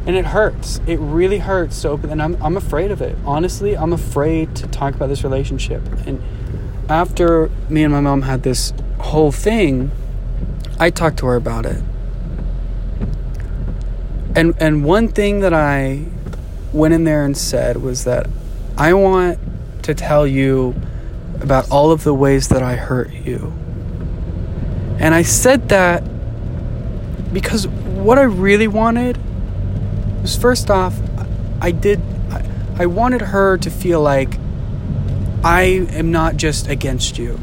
and 0.06 0.16
it 0.16 0.26
hurts. 0.26 0.82
It 0.88 0.98
really 0.98 1.40
hurts 1.40 1.86
open, 1.86 2.10
and 2.10 2.22
I'm 2.22 2.42
I'm 2.42 2.58
afraid 2.58 2.92
of 2.92 3.02
it. 3.02 3.18
Honestly, 3.26 3.78
I'm 3.78 3.94
afraid 3.94 4.56
to 4.58 4.68
talk 4.68 4.96
about 4.96 5.08
this 5.08 5.24
relationship. 5.24 5.84
And 6.06 6.22
after 6.90 7.50
me 7.70 7.84
and 7.84 7.94
my 7.94 8.02
mom 8.02 8.24
had 8.24 8.44
this 8.44 8.74
whole 9.00 9.32
thing 9.32 9.92
I 10.80 10.90
talked 10.90 11.20
to 11.20 11.26
her 11.26 11.36
about 11.36 11.66
it. 11.66 11.84
And 14.36 14.56
and 14.62 14.86
one 14.86 15.10
thing 15.10 15.42
that 15.42 15.54
I 15.54 16.06
went 16.72 16.94
in 16.94 17.04
there 17.04 17.26
and 17.26 17.36
said 17.36 17.78
was 17.78 18.06
that 18.06 18.28
I 18.78 18.94
want 18.94 19.40
to 19.84 19.94
tell 19.94 20.26
you 20.26 20.74
about 21.42 21.70
all 21.70 21.92
of 21.92 22.04
the 22.06 22.14
ways 22.14 22.48
that 22.50 22.64
I 22.64 22.76
hurt 22.76 23.12
you. 23.12 23.54
And 25.00 25.14
I 25.14 25.24
said 25.24 25.70
that 25.70 26.04
because 27.34 27.68
what 27.68 28.18
I 28.18 28.24
really 28.24 28.68
wanted 28.68 29.18
was 30.22 30.38
first 30.38 30.70
off, 30.70 31.00
I 31.62 31.72
did, 31.72 32.02
I, 32.78 32.86
wanted 32.86 33.22
her 33.22 33.58
to 33.58 33.70
feel 33.70 34.02
like 34.02 34.38
I 35.44 35.62
am 35.92 36.12
not 36.12 36.38
just 36.38 36.68
against 36.68 37.18
you. 37.18 37.40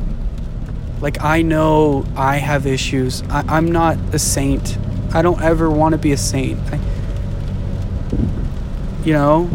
Like, 1.00 1.23
I 1.23 1.42
know 1.42 2.06
I 2.16 2.37
have 2.37 2.66
issues. 2.66 3.23
I, 3.28 3.59
am 3.59 3.71
not 3.71 3.99
a 4.14 4.18
saint. 4.18 4.78
I 5.12 5.23
don't 5.23 5.42
ever 5.42 5.71
want 5.71 5.92
to 5.92 5.99
be 5.99 6.12
a 6.12 6.16
saint. 6.16 6.59
I, 6.73 6.80
you 9.04 9.12
know? 9.12 9.50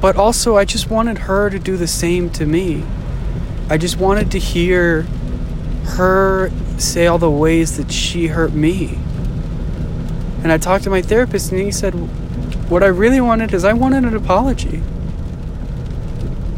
But 0.00 0.16
also, 0.16 0.56
I 0.56 0.64
just 0.64 0.90
wanted 0.90 1.18
her 1.18 1.50
to 1.50 1.58
do 1.58 1.76
the 1.76 1.86
same 1.86 2.30
to 2.30 2.46
me. 2.46 2.84
I 3.70 3.78
just 3.78 3.98
wanted 3.98 4.30
to 4.32 4.38
hear 4.38 5.02
her 5.96 6.50
say 6.78 7.06
all 7.06 7.18
the 7.18 7.30
ways 7.30 7.76
that 7.76 7.90
she 7.90 8.28
hurt 8.28 8.52
me. 8.52 8.98
And 10.42 10.52
I 10.52 10.58
talked 10.58 10.84
to 10.84 10.90
my 10.90 11.02
therapist, 11.02 11.50
and 11.50 11.60
he 11.60 11.72
said, 11.72 11.92
What 12.70 12.82
I 12.82 12.86
really 12.86 13.20
wanted 13.20 13.52
is 13.52 13.64
I 13.64 13.72
wanted 13.72 14.04
an 14.04 14.14
apology. 14.14 14.82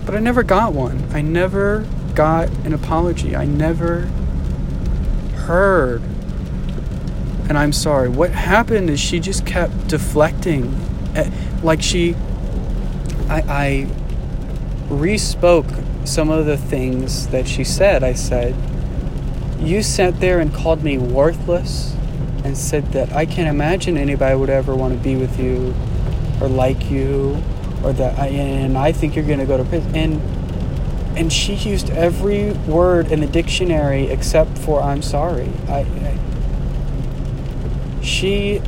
But 0.04 0.14
I 0.14 0.18
never 0.18 0.42
got 0.42 0.74
one. 0.74 1.08
I 1.12 1.22
never 1.22 1.86
got 2.14 2.50
an 2.66 2.74
apology. 2.74 3.34
I 3.34 3.46
never 3.46 4.02
heard. 5.46 6.02
And 7.48 7.56
I'm 7.56 7.72
sorry. 7.72 8.08
What 8.08 8.30
happened 8.30 8.90
is 8.90 9.00
she 9.00 9.18
just 9.18 9.46
kept 9.46 9.88
deflecting. 9.88 10.74
Eh, 11.14 11.30
like 11.62 11.80
she. 11.80 12.14
I, 13.28 13.42
I 13.48 13.86
re-spoke 14.88 15.66
some 16.04 16.30
of 16.30 16.44
the 16.44 16.56
things 16.56 17.28
that 17.28 17.48
she 17.48 17.64
said. 17.64 18.04
I 18.04 18.12
said, 18.12 18.54
You 19.58 19.82
sat 19.82 20.20
there 20.20 20.38
and 20.38 20.52
called 20.52 20.82
me 20.82 20.98
worthless 20.98 21.96
and 22.50 22.58
said 22.58 22.90
that 22.90 23.12
I 23.12 23.26
can't 23.26 23.48
imagine 23.48 23.96
anybody 23.96 24.34
would 24.34 24.50
ever 24.50 24.74
want 24.74 24.92
to 24.92 24.98
be 24.98 25.14
with 25.14 25.38
you 25.38 25.72
or 26.40 26.48
like 26.48 26.90
you 26.90 27.40
or 27.84 27.92
that 27.92 28.18
I, 28.18 28.26
and 28.26 28.76
I 28.76 28.90
think 28.90 29.14
you're 29.14 29.24
going 29.24 29.38
to 29.38 29.46
go 29.46 29.56
to 29.56 29.62
prison. 29.64 29.94
And 29.94 30.20
and 31.16 31.32
she 31.32 31.54
used 31.54 31.90
every 31.90 32.50
word 32.52 33.12
in 33.12 33.20
the 33.20 33.28
dictionary 33.28 34.08
except 34.08 34.58
for 34.58 34.82
I'm 34.82 35.00
sorry. 35.00 35.48
I, 35.68 35.80
I, 35.80 36.18
she 38.02 38.60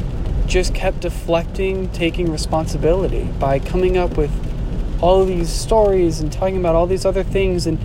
just 0.47 0.77
kept 0.77 1.01
deflecting 1.01 1.89
taking 1.91 2.31
responsibility 2.31 3.25
by 3.41 3.59
coming 3.59 3.97
up 3.97 4.17
with 4.17 4.31
all 5.03 5.25
these 5.25 5.49
stories 5.49 6.21
and 6.21 6.31
talking 6.33 6.57
about 6.57 6.77
all 6.77 6.87
these 6.87 7.05
other 7.05 7.25
things 7.25 7.67
and 7.67 7.81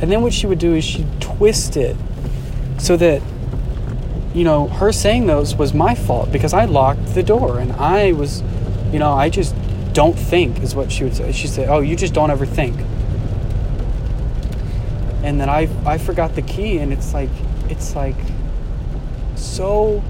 and 0.00 0.12
then 0.12 0.22
what 0.22 0.32
she 0.32 0.46
would 0.46 0.60
do 0.60 0.74
is 0.74 0.84
she'd 0.84 1.20
twist 1.20 1.76
it 1.76 1.96
so 2.78 2.96
that 2.96 3.20
you 4.34 4.44
know 4.44 4.68
her 4.68 4.92
saying 4.92 5.26
those 5.26 5.56
was 5.56 5.74
my 5.74 5.94
fault 5.94 6.30
because 6.30 6.52
I 6.52 6.64
locked 6.64 7.14
the 7.14 7.22
door 7.22 7.58
and 7.58 7.72
I 7.72 8.12
was 8.12 8.42
you 8.92 8.98
know 8.98 9.12
I 9.12 9.28
just 9.28 9.54
don't 9.92 10.18
think 10.18 10.60
is 10.60 10.74
what 10.74 10.92
she 10.92 11.04
would 11.04 11.16
say 11.16 11.32
she'd 11.32 11.48
say 11.48 11.66
oh 11.66 11.80
you 11.80 11.96
just 11.96 12.14
don't 12.14 12.30
ever 12.30 12.46
think 12.46 12.76
and 15.22 15.40
then 15.40 15.48
I 15.48 15.68
I 15.84 15.98
forgot 15.98 16.34
the 16.34 16.42
key 16.42 16.78
and 16.78 16.92
it's 16.92 17.12
like 17.12 17.30
it's 17.68 17.94
like 17.94 18.16
so 19.36 20.02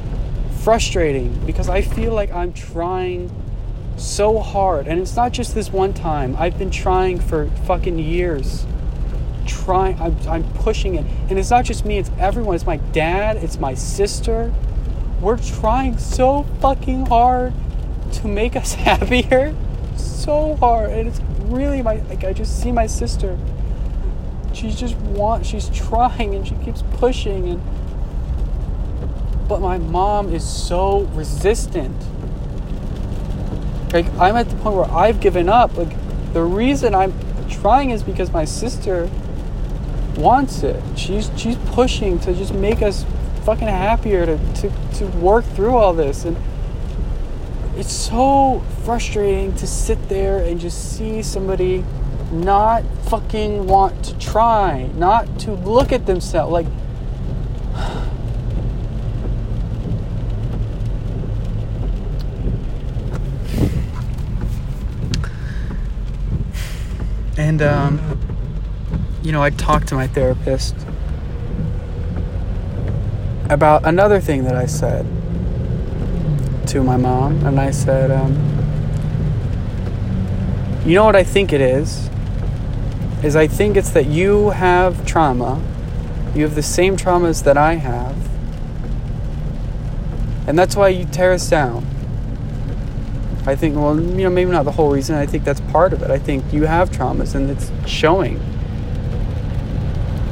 frustrating 0.61 1.33
because 1.47 1.69
I 1.69 1.83
feel 1.83 2.13
like 2.13 2.33
I'm 2.33 2.53
trying 2.53 3.31
so 3.97 4.39
hard 4.39 4.87
and 4.87 5.01
it's 5.01 5.17
not 5.17 5.33
just 5.33 5.55
this 5.55 5.71
one 5.71 5.93
time. 5.93 6.37
I've 6.39 6.59
been 6.59 6.71
trying 6.71 7.21
for 7.21 7.47
fucking 7.67 7.99
years. 7.99 8.67
Trying 9.51 10.01
I'm, 10.01 10.17
I'm 10.29 10.45
pushing 10.55 10.95
it. 10.95 11.05
And 11.29 11.39
it's 11.39 11.51
not 11.51 11.65
just 11.65 11.85
me, 11.85 11.99
it's 11.99 12.11
everyone. 12.19 12.55
It's 12.55 12.67
my 12.67 12.77
dad, 12.77 13.37
it's 13.37 13.59
my 13.59 13.75
sister. 13.75 14.53
We're 15.21 15.39
trying 15.39 15.99
so 15.99 16.45
fucking 16.61 17.07
hard 17.07 17.53
to 18.13 18.29
make 18.29 18.57
us 18.57 18.75
happier. 18.87 19.55
So 19.97 20.57
hard. 20.57 20.91
And 20.91 21.09
it's 21.09 21.21
really 21.43 21.83
my 21.83 21.97
like 22.09 22.25
I 22.25 22.33
just 22.33 22.61
see 22.61 22.73
my 22.73 22.87
sister 22.87 23.39
she's 24.53 24.75
just 24.75 24.97
want 24.97 25.47
she's 25.47 25.69
trying 25.71 26.35
and 26.35 26.47
she 26.47 26.55
keeps 26.57 26.83
pushing 26.93 27.49
and 27.49 27.63
but 29.49 29.61
my 29.61 29.79
mom 29.79 30.33
is 30.33 30.49
so 30.49 31.01
resistant 31.15 31.97
like 33.93 34.07
i'm 34.15 34.37
at 34.37 34.49
the 34.49 34.57
point 34.57 34.77
where 34.77 34.91
i've 34.91 35.21
given 35.21 35.49
up 35.49 35.77
like 35.77 35.93
the 36.33 36.43
reason 36.43 36.95
i'm 36.95 37.13
trying 37.49 37.91
is 37.91 38.03
because 38.03 38.33
my 38.33 38.45
sister 38.45 39.11
wants 40.19 40.63
it 40.63 40.83
she's 40.97 41.31
she's 41.37 41.57
pushing 41.73 42.19
to 42.19 42.35
just 42.35 42.53
make 42.53 42.83
us 42.83 43.05
fucking 43.45 43.69
happier 43.69 44.27
to, 44.27 44.39
to, 44.55 44.71
to 44.95 45.07
work 45.19 45.45
through 45.45 45.77
all 45.77 45.93
this. 45.93 46.25
And 46.25 46.37
it's 47.77 47.93
so 47.93 48.63
frustrating 48.85 49.55
to 49.57 49.67
sit 49.67 50.09
there 50.09 50.39
and 50.39 50.61
just 50.61 50.97
see 50.97 51.23
somebody 51.23 51.85
not 52.31 52.85
fucking 53.09 53.67
want 53.67 54.05
to 54.05 54.19
try, 54.19 54.91
not 54.95 55.39
to 55.41 55.53
look 55.53 55.91
at 55.93 56.07
themselves. 56.07 56.53
Like, 56.53 56.67
and 67.37 67.63
um, 67.63 68.30
you 69.23 69.33
know, 69.33 69.43
I 69.43 69.51
talked 69.51 69.89
to 69.89 69.95
my 69.95 70.07
therapist 70.07 70.75
about 73.51 73.85
another 73.85 74.21
thing 74.21 74.45
that 74.45 74.55
I 74.55 74.67
said 74.67 75.05
to 76.69 76.83
my 76.83 76.97
mom, 76.97 77.45
and 77.45 77.61
I 77.61 77.71
said, 77.71 78.11
um, 78.11 78.33
you 80.87 80.95
know 80.95 81.05
what 81.05 81.17
I 81.17 81.25
think 81.25 81.53
it 81.53 81.61
is? 81.61 82.09
Is 83.23 83.37
I 83.37 83.47
think 83.47 83.77
it's 83.77 83.91
that 83.91 84.07
you 84.07 84.51
have 84.51 85.05
trauma, 85.05 85.61
you 86.35 86.45
have 86.45 86.55
the 86.55 86.63
same 86.63 86.97
traumas 86.97 87.45
that 87.45 87.59
I 87.59 87.75
have, 87.75 88.17
and 90.47 90.59
that's 90.59 90.77
why 90.77 90.89
you 90.89 91.05
tear 91.05 91.33
us 91.33 91.51
down. 91.51 91.85
I 93.47 93.57
think, 93.57 93.77
well, 93.77 93.99
you 94.01 94.25
know, 94.25 94.31
maybe 94.31 94.51
not 94.51 94.65
the 94.65 94.73
whole 94.73 94.91
reason. 94.93 95.17
I 95.17 95.27
think 95.27 95.45
that's 95.45 95.61
part 95.73 95.93
of 95.93 96.03
it. 96.03 96.11
I 96.11 96.19
think 96.19 96.53
you 96.53 96.65
have 96.65 96.91
traumas 96.91 97.35
and 97.35 97.51
it's 97.51 97.71
showing. 97.87 98.41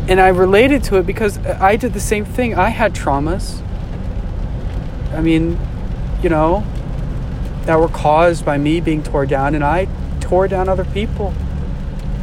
And 0.09 0.21
I 0.21 0.29
related 0.29 0.83
to 0.85 0.97
it 0.97 1.07
because 1.07 1.38
I 1.38 1.77
did 1.77 1.93
the 1.93 2.00
same 2.00 2.25
thing. 2.25 2.55
I 2.55 2.71
had 2.71 2.95
traumas. 2.95 3.62
I 5.12 5.21
mean, 5.21 5.59
you 6.23 6.31
know, 6.31 6.65
that 7.65 7.79
were 7.79 7.88
caused 7.88 8.43
by 8.43 8.57
me 8.57 8.81
being 8.81 9.03
tore 9.03 9.27
down, 9.27 9.55
and 9.55 9.62
I 9.62 9.87
tore 10.21 10.49
down 10.49 10.67
other 10.67 10.87
people. 10.87 11.35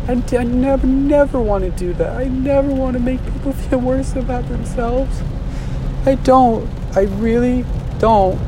And 0.07 0.23
I 0.33 0.43
never, 0.43 0.87
never 0.87 1.39
want 1.39 1.63
to 1.63 1.69
do 1.69 1.93
that. 1.93 2.17
I 2.17 2.25
never 2.25 2.73
want 2.73 2.93
to 2.93 2.99
make 2.99 3.23
people 3.23 3.53
feel 3.69 3.79
worse 3.79 4.15
about 4.15 4.47
themselves. 4.49 5.21
I 6.07 6.15
don't. 6.15 6.67
I 6.95 7.01
really 7.01 7.65
don't. 7.99 8.39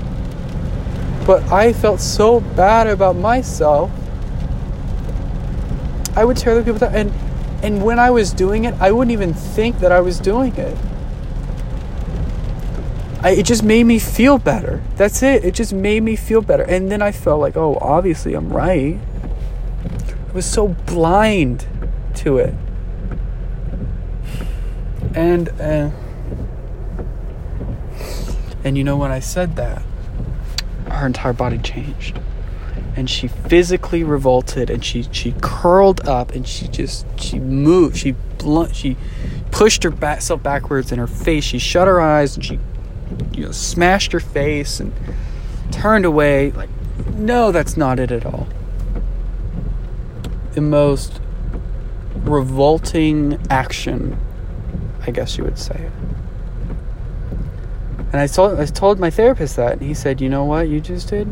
But 1.28 1.44
I 1.52 1.74
felt 1.74 2.00
so 2.00 2.40
bad 2.40 2.88
about 2.88 3.16
myself. 3.16 3.92
I 6.16 6.26
would 6.26 6.38
tear 6.38 6.54
other 6.54 6.64
people 6.64 6.80
down. 6.80 6.96
And, 6.96 7.27
and 7.64 7.84
when 7.84 8.00
I 8.00 8.12
was 8.12 8.34
doing 8.34 8.66
it, 8.66 8.74
I 8.76 8.92
wouldn't 8.92 9.12
even 9.12 9.34
think 9.34 9.80
that 9.80 9.92
I 9.92 10.00
was 10.00 10.20
doing 10.20 10.56
it. 10.56 10.78
I, 13.22 13.32
it 13.32 13.46
just 13.46 13.64
made 13.64 13.84
me 13.86 13.98
feel 13.98 14.38
better. 14.38 14.84
That's 14.96 15.24
it. 15.24 15.44
It 15.44 15.56
just 15.56 15.74
made 15.74 16.04
me 16.04 16.16
feel 16.16 16.42
better. 16.42 16.64
And 16.64 16.92
then 16.92 17.02
I 17.02 17.12
felt 17.12 17.42
like, 17.42 17.58
oh, 17.58 17.78
obviously 17.82 18.36
I'm 18.36 18.50
right. 18.50 19.00
I 20.30 20.32
was 20.34 20.46
so 20.46 20.68
blind 20.68 21.66
to 22.16 22.38
it. 22.38 22.54
And 25.16 25.50
uh, 25.60 25.90
and 28.64 28.78
you 28.78 28.84
know 28.84 28.98
when 28.98 29.12
I 29.12 29.20
said 29.20 29.56
that, 29.56 29.82
her 30.92 31.08
entire 31.08 31.34
body 31.34 31.58
changed. 31.58 32.20
And 32.98 33.10
she 33.10 33.28
physically 33.28 34.04
revolted 34.04 34.70
and 34.70 34.84
she 34.84 35.08
she 35.12 35.34
curled 35.40 36.06
up 36.08 36.34
and 36.34 36.46
she 36.48 36.68
just 36.68 37.06
she 37.20 37.40
moved. 37.40 37.96
She 37.96 38.16
blunt 38.40 38.76
she 38.76 38.98
pushed 39.52 39.84
herself 39.84 40.44
backwards 40.44 40.92
in 40.92 41.00
her 41.00 41.08
face. 41.08 41.44
She 41.44 41.60
shut 41.60 41.88
her 41.88 42.02
eyes 42.02 42.36
and 42.36 42.44
she 42.44 42.60
you 43.34 43.46
know, 43.46 43.52
smashed 43.52 44.12
her 44.12 44.20
face 44.20 44.80
and 44.80 44.94
turned 45.72 46.06
away. 46.06 46.52
Like, 46.52 46.70
no, 47.14 47.52
that's 47.52 47.78
not 47.78 48.00
it 48.00 48.12
at 48.12 48.26
all. 48.26 48.48
The 50.54 50.62
most 50.62 51.22
revolting 52.16 53.40
action, 53.50 54.18
I 55.06 55.12
guess 55.12 55.38
you 55.38 55.44
would 55.44 55.60
say. 55.60 55.90
And 58.12 58.22
I 58.22 58.28
told 58.28 58.60
I 58.60 58.66
told 58.66 59.00
my 59.00 59.10
therapist 59.10 59.58
that, 59.58 59.74
and 59.74 59.82
he 59.82 59.94
said, 59.94 60.22
"You 60.22 60.30
know 60.30 60.46
what 60.46 60.68
you 60.70 60.80
just 60.80 61.10
did? 61.10 61.28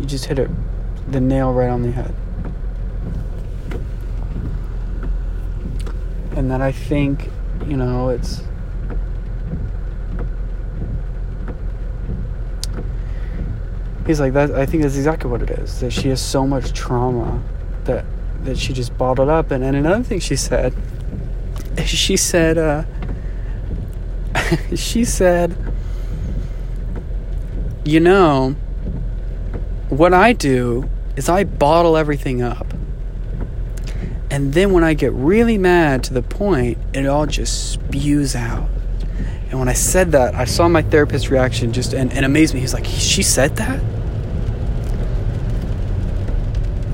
You 0.00 0.06
just 0.06 0.24
hit 0.24 0.38
it, 0.38 0.50
the 1.10 1.20
nail 1.20 1.52
right 1.52 1.70
on 1.70 1.82
the 1.82 1.90
head." 1.90 2.14
And 6.36 6.50
then 6.50 6.62
I 6.62 6.70
think, 6.70 7.30
you 7.66 7.76
know, 7.76 8.10
it's 8.10 8.42
he's 14.08 14.20
like 14.20 14.32
that 14.32 14.50
i 14.52 14.64
think 14.64 14.82
that's 14.82 14.96
exactly 14.96 15.30
what 15.30 15.42
it 15.42 15.50
is 15.50 15.80
that 15.80 15.92
she 15.92 16.08
has 16.08 16.20
so 16.20 16.46
much 16.46 16.72
trauma 16.72 17.40
that 17.84 18.06
that 18.42 18.56
she 18.56 18.72
just 18.72 18.96
bottled 18.96 19.28
up 19.28 19.50
and, 19.50 19.62
and 19.62 19.76
another 19.76 20.02
thing 20.02 20.18
she 20.18 20.34
said 20.34 20.74
she 21.84 22.16
said 22.16 22.56
uh 22.56 22.84
she 24.74 25.04
said 25.04 25.54
you 27.84 28.00
know 28.00 28.52
what 29.90 30.14
i 30.14 30.32
do 30.32 30.88
is 31.18 31.28
i 31.28 31.44
bottle 31.44 31.96
everything 31.96 32.40
up 32.40 32.72
and 34.30 34.54
then 34.54 34.72
when 34.72 34.84
i 34.84 34.94
get 34.94 35.12
really 35.12 35.58
mad 35.58 36.02
to 36.04 36.14
the 36.14 36.22
point 36.22 36.78
it 36.94 37.06
all 37.06 37.26
just 37.26 37.72
spews 37.72 38.34
out 38.34 38.68
and 39.50 39.58
when 39.58 39.70
I 39.70 39.72
said 39.72 40.12
that, 40.12 40.34
I 40.34 40.44
saw 40.44 40.68
my 40.68 40.82
therapist's 40.82 41.30
reaction 41.30 41.72
just 41.72 41.94
and, 41.94 42.12
and 42.12 42.26
amazed 42.26 42.52
me. 42.52 42.60
He's 42.60 42.74
like, 42.74 42.84
She 42.84 43.22
said 43.22 43.56
that? 43.56 43.82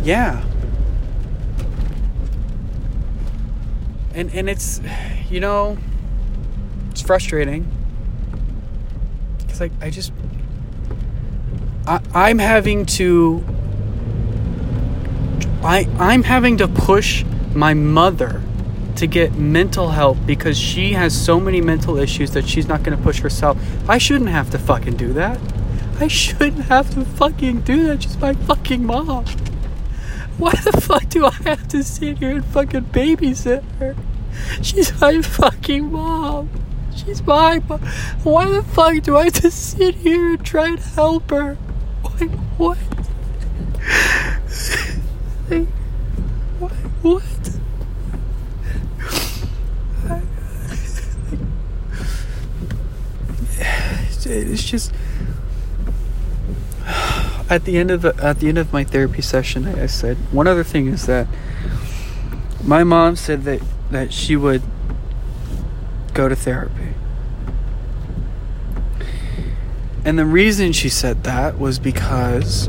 yeah 0.04 0.44
and 4.14 4.32
and 4.34 4.50
it's 4.50 4.80
you 5.30 5.40
know 5.40 5.78
it's 6.90 7.00
frustrating 7.00 7.66
because 9.38 9.62
I, 9.62 9.70
I 9.80 9.88
just 9.88 10.12
I, 11.86 12.00
i'm 12.14 12.38
having 12.38 12.84
to 12.86 13.42
I, 15.64 15.88
I'm 15.98 16.24
having 16.24 16.58
to 16.58 16.68
push 16.68 17.24
my 17.54 17.72
mother 17.72 18.42
to 18.96 19.06
get 19.06 19.32
mental 19.34 19.88
help 19.88 20.18
because 20.26 20.58
she 20.58 20.92
has 20.92 21.18
so 21.18 21.40
many 21.40 21.62
mental 21.62 21.96
issues 21.96 22.32
that 22.32 22.46
she's 22.46 22.68
not 22.68 22.82
going 22.82 22.96
to 22.96 23.02
push 23.02 23.20
herself. 23.20 23.58
I 23.88 23.96
shouldn't 23.96 24.28
have 24.28 24.50
to 24.50 24.58
fucking 24.58 24.98
do 24.98 25.14
that. 25.14 25.40
I 25.98 26.08
shouldn't 26.08 26.66
have 26.66 26.90
to 26.90 27.06
fucking 27.06 27.62
do 27.62 27.86
that. 27.86 28.02
She's 28.02 28.18
my 28.18 28.34
fucking 28.34 28.84
mom. 28.84 29.24
Why 30.36 30.52
the 30.52 30.80
fuck 30.80 31.08
do 31.08 31.24
I 31.24 31.32
have 31.44 31.66
to 31.68 31.82
sit 31.82 32.18
here 32.18 32.32
and 32.32 32.44
fucking 32.44 32.86
babysit 32.86 33.62
her? 33.78 33.96
She's 34.60 35.00
my 35.00 35.22
fucking 35.22 35.90
mom. 35.90 36.50
She's 36.94 37.22
my 37.22 37.62
mom. 37.66 37.80
Why 38.22 38.50
the 38.50 38.62
fuck 38.62 39.02
do 39.02 39.16
I 39.16 39.24
have 39.24 39.34
to 39.40 39.50
sit 39.50 39.94
here 39.94 40.34
and 40.34 40.44
try 40.44 40.66
and 40.68 40.78
help 40.78 41.30
her? 41.30 41.54
Why, 42.02 42.26
what? 42.58 42.78
Like, 45.50 45.68
what? 46.58 46.72
What? 50.04 50.22
It's 54.26 54.64
just 54.64 54.92
at 57.50 57.64
the 57.64 57.76
end 57.76 57.90
of 57.90 58.02
the 58.02 58.14
at 58.22 58.40
the 58.40 58.48
end 58.48 58.58
of 58.58 58.72
my 58.72 58.84
therapy 58.84 59.22
session, 59.22 59.66
I, 59.66 59.84
I 59.84 59.86
said 59.86 60.16
one 60.32 60.46
other 60.46 60.64
thing 60.64 60.86
is 60.86 61.06
that 61.06 61.26
my 62.62 62.84
mom 62.84 63.16
said 63.16 63.44
that 63.44 63.60
that 63.90 64.12
she 64.12 64.36
would 64.36 64.62
go 66.14 66.28
to 66.28 66.36
therapy. 66.36 66.94
And 70.04 70.18
the 70.18 70.26
reason 70.26 70.72
she 70.72 70.88
said 70.88 71.24
that 71.24 71.58
was 71.58 71.78
because 71.78 72.68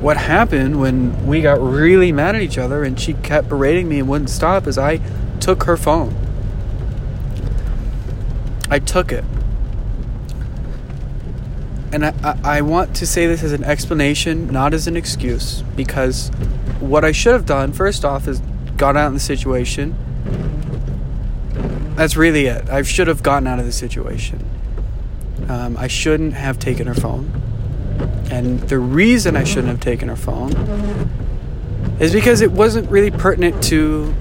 what 0.00 0.16
happened 0.16 0.80
when 0.80 1.26
we 1.26 1.40
got 1.40 1.60
really 1.60 2.12
mad 2.12 2.34
at 2.34 2.42
each 2.42 2.58
other 2.58 2.84
and 2.84 2.98
she 2.98 3.14
kept 3.14 3.48
berating 3.48 3.88
me 3.88 3.98
and 3.98 4.08
wouldn't 4.08 4.30
stop 4.30 4.66
is 4.66 4.78
I 4.78 5.00
took 5.40 5.64
her 5.64 5.76
phone. 5.76 6.14
I 8.70 8.78
took 8.78 9.12
it 9.12 9.24
and 11.92 12.04
I, 12.04 12.38
I, 12.44 12.60
want 12.60 12.96
to 12.96 13.06
say 13.06 13.26
this 13.26 13.42
as 13.42 13.52
an 13.52 13.64
explanation, 13.64 14.48
not 14.48 14.74
as 14.74 14.86
an 14.86 14.96
excuse, 14.96 15.62
because 15.76 16.28
what 16.80 17.04
I 17.04 17.12
should 17.12 17.32
have 17.32 17.46
done, 17.46 17.72
first 17.72 18.04
off, 18.04 18.28
is 18.28 18.40
got 18.76 18.96
out 18.96 19.08
of 19.08 19.14
the 19.14 19.20
situation. 19.20 19.96
That's 21.94 22.16
really 22.16 22.46
it. 22.46 22.68
I 22.68 22.82
should 22.82 23.06
have 23.08 23.22
gotten 23.22 23.46
out 23.46 23.58
of 23.58 23.64
the 23.64 23.72
situation. 23.72 24.44
Um, 25.48 25.76
I 25.78 25.86
shouldn't 25.86 26.34
have 26.34 26.58
taken 26.58 26.86
her 26.86 26.94
phone. 26.94 27.30
And 28.30 28.60
the 28.60 28.78
reason 28.78 29.36
I 29.36 29.44
shouldn't 29.44 29.68
have 29.68 29.80
taken 29.80 30.08
her 30.08 30.16
phone 30.16 30.52
is 32.00 32.12
because 32.12 32.40
it 32.40 32.52
wasn't 32.52 32.90
really 32.90 33.10
pertinent 33.10 33.62
to 33.64 34.14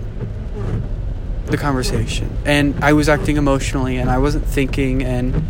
the 1.47 1.57
conversation. 1.57 2.29
And 2.45 2.75
I 2.83 2.93
was 2.93 3.09
acting 3.09 3.37
emotionally 3.37 3.97
and 3.97 4.09
I 4.09 4.17
wasn't 4.17 4.45
thinking 4.45 5.03
and 5.03 5.43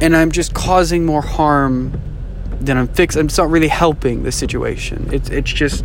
and 0.00 0.14
I'm 0.14 0.32
just 0.32 0.52
causing 0.54 1.06
more 1.06 1.22
harm 1.22 1.98
than 2.60 2.76
I'm 2.76 2.88
fixing. 2.88 3.24
It's 3.26 3.38
not 3.38 3.50
really 3.50 3.68
helping 3.68 4.22
the 4.22 4.32
situation. 4.32 5.08
It's 5.12 5.30
it's 5.30 5.52
just 5.52 5.84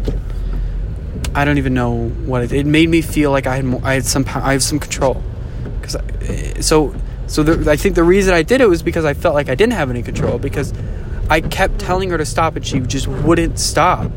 I 1.36 1.45
don't 1.45 1.58
even 1.58 1.74
know 1.74 2.10
what 2.10 2.43
it. 2.43 2.52
It 2.52 2.65
made 2.65 2.89
me 2.89 3.02
feel 3.02 3.32
like 3.32 3.48
I 3.48 3.58
had 3.58 3.65
more, 3.65 3.82
I 3.84 3.93
had 3.93 4.06
some 4.06 4.26
I 4.28 4.54
have 4.54 4.63
some 4.63 4.80
control 4.80 5.22
because 5.80 5.95
so 6.65 6.93
so 7.30 7.44
the, 7.44 7.72
I 7.72 7.76
think 7.76 7.94
the 7.94 8.04
reason 8.04 8.34
I 8.34 8.42
did 8.42 8.60
it 8.60 8.68
was 8.68 8.82
because 8.82 9.06
I 9.06 9.13
felt 9.13 9.36
like 9.36 9.50
I 9.50 9.56
didn't 9.56 9.74
have 9.74 9.92
any 9.92 10.02
control 10.02 10.39
because 10.39 10.74
I 11.30 11.42
kept 11.42 11.78
telling 11.78 12.10
her 12.10 12.18
to 12.18 12.26
stop 12.26 12.56
and 12.56 12.65
she 12.65 12.80
just 12.80 13.08
wouldn't 13.08 13.60
stop. 13.60 14.12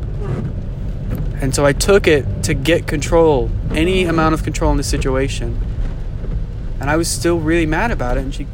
And 1.39 1.53
so 1.53 1.63
I 1.63 1.73
took 1.73 2.07
it 2.07 2.25
to 2.45 2.55
get 2.55 2.87
control, 2.87 3.51
any 3.69 4.05
amount 4.05 4.33
of 4.33 4.43
control 4.43 4.71
in 4.71 4.77
the 4.77 4.83
situation. 4.83 5.61
And 6.79 6.89
I 6.89 6.97
was 6.97 7.07
still 7.07 7.39
really 7.39 7.67
mad 7.67 7.91
about 7.91 8.17
it. 8.17 8.21
And 8.21 8.33
she, 8.33 8.47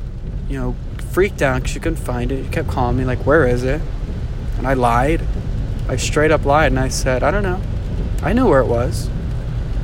you 0.49 0.59
know, 0.59 0.75
freaked 1.11 1.41
out 1.41 1.59
because 1.59 1.71
she 1.71 1.79
couldn't 1.79 1.99
find 1.99 2.29
it. 2.29 2.43
She 2.43 2.51
kept 2.51 2.67
calling 2.67 2.97
me, 2.97 3.05
like, 3.05 3.25
where 3.25 3.47
is 3.47 3.63
it? 3.63 3.81
And 4.57 4.67
I 4.67 4.73
lied. 4.73 5.21
I 5.87 5.95
straight 5.95 6.31
up 6.31 6.43
lied 6.43 6.73
and 6.73 6.79
I 6.79 6.89
said, 6.89 7.23
I 7.23 7.31
don't 7.31 7.43
know. 7.43 7.61
I 8.21 8.33
knew 8.33 8.47
where 8.47 8.59
it 8.59 8.67
was. 8.67 9.09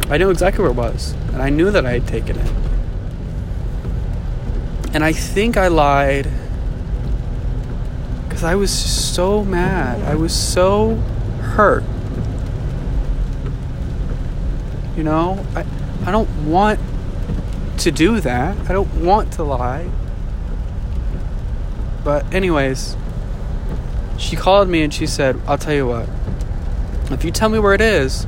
I 0.10 0.18
knew 0.18 0.30
exactly 0.32 0.64
where 0.64 0.72
it 0.72 0.76
was. 0.76 1.14
And 1.32 1.42
I 1.42 1.50
knew 1.50 1.72
that 1.72 1.86
I 1.86 1.94
had 1.94 2.08
taken 2.08 2.38
it. 2.38 2.65
And 4.96 5.04
I 5.04 5.12
think 5.12 5.58
I 5.58 5.68
lied 5.68 6.32
because 8.24 8.46
I 8.46 8.56
was 8.56 8.72
so 8.72 9.44
mad. 9.44 10.02
I 10.04 10.16
was 10.16 10.34
so 10.34 10.96
hurt. 11.42 11.84
You 14.96 15.04
know, 15.04 15.46
I, 15.54 15.66
I 16.06 16.12
don't 16.12 16.30
want 16.46 16.80
to 17.80 17.92
do 17.92 18.22
that. 18.22 18.58
I 18.70 18.72
don't 18.72 19.04
want 19.04 19.34
to 19.34 19.44
lie. 19.44 19.90
But, 22.06 22.34
anyways, 22.34 22.96
she 24.18 24.38
called 24.38 24.70
me 24.70 24.82
and 24.82 24.94
she 24.94 25.08
said, 25.08 25.38
I'll 25.46 25.58
tell 25.58 25.74
you 25.74 25.88
what. 25.88 26.08
If 27.12 27.26
you 27.26 27.32
tell 27.32 27.50
me 27.50 27.60
where 27.60 27.74
it 27.74 27.82
is, 27.82 28.26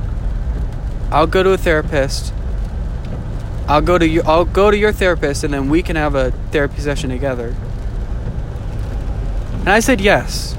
I'll 1.12 1.28
go 1.28 1.44
to 1.44 1.52
a 1.52 1.58
therapist. 1.58 2.34
I'll 3.68 3.82
go 3.82 3.98
to 3.98 4.08
you 4.08 4.22
I'll 4.26 4.46
go 4.46 4.72
to 4.72 4.78
your 4.78 4.94
therapist 4.94 5.44
and 5.44 5.54
then 5.54 5.70
we 5.70 5.82
can 5.82 5.96
have 5.96 6.16
a 6.16 6.32
therapy 6.52 6.80
session 6.80 7.10
together. 7.10 7.56
And 9.60 9.70
I 9.70 9.82
said 9.82 10.00
yes. 10.00 10.56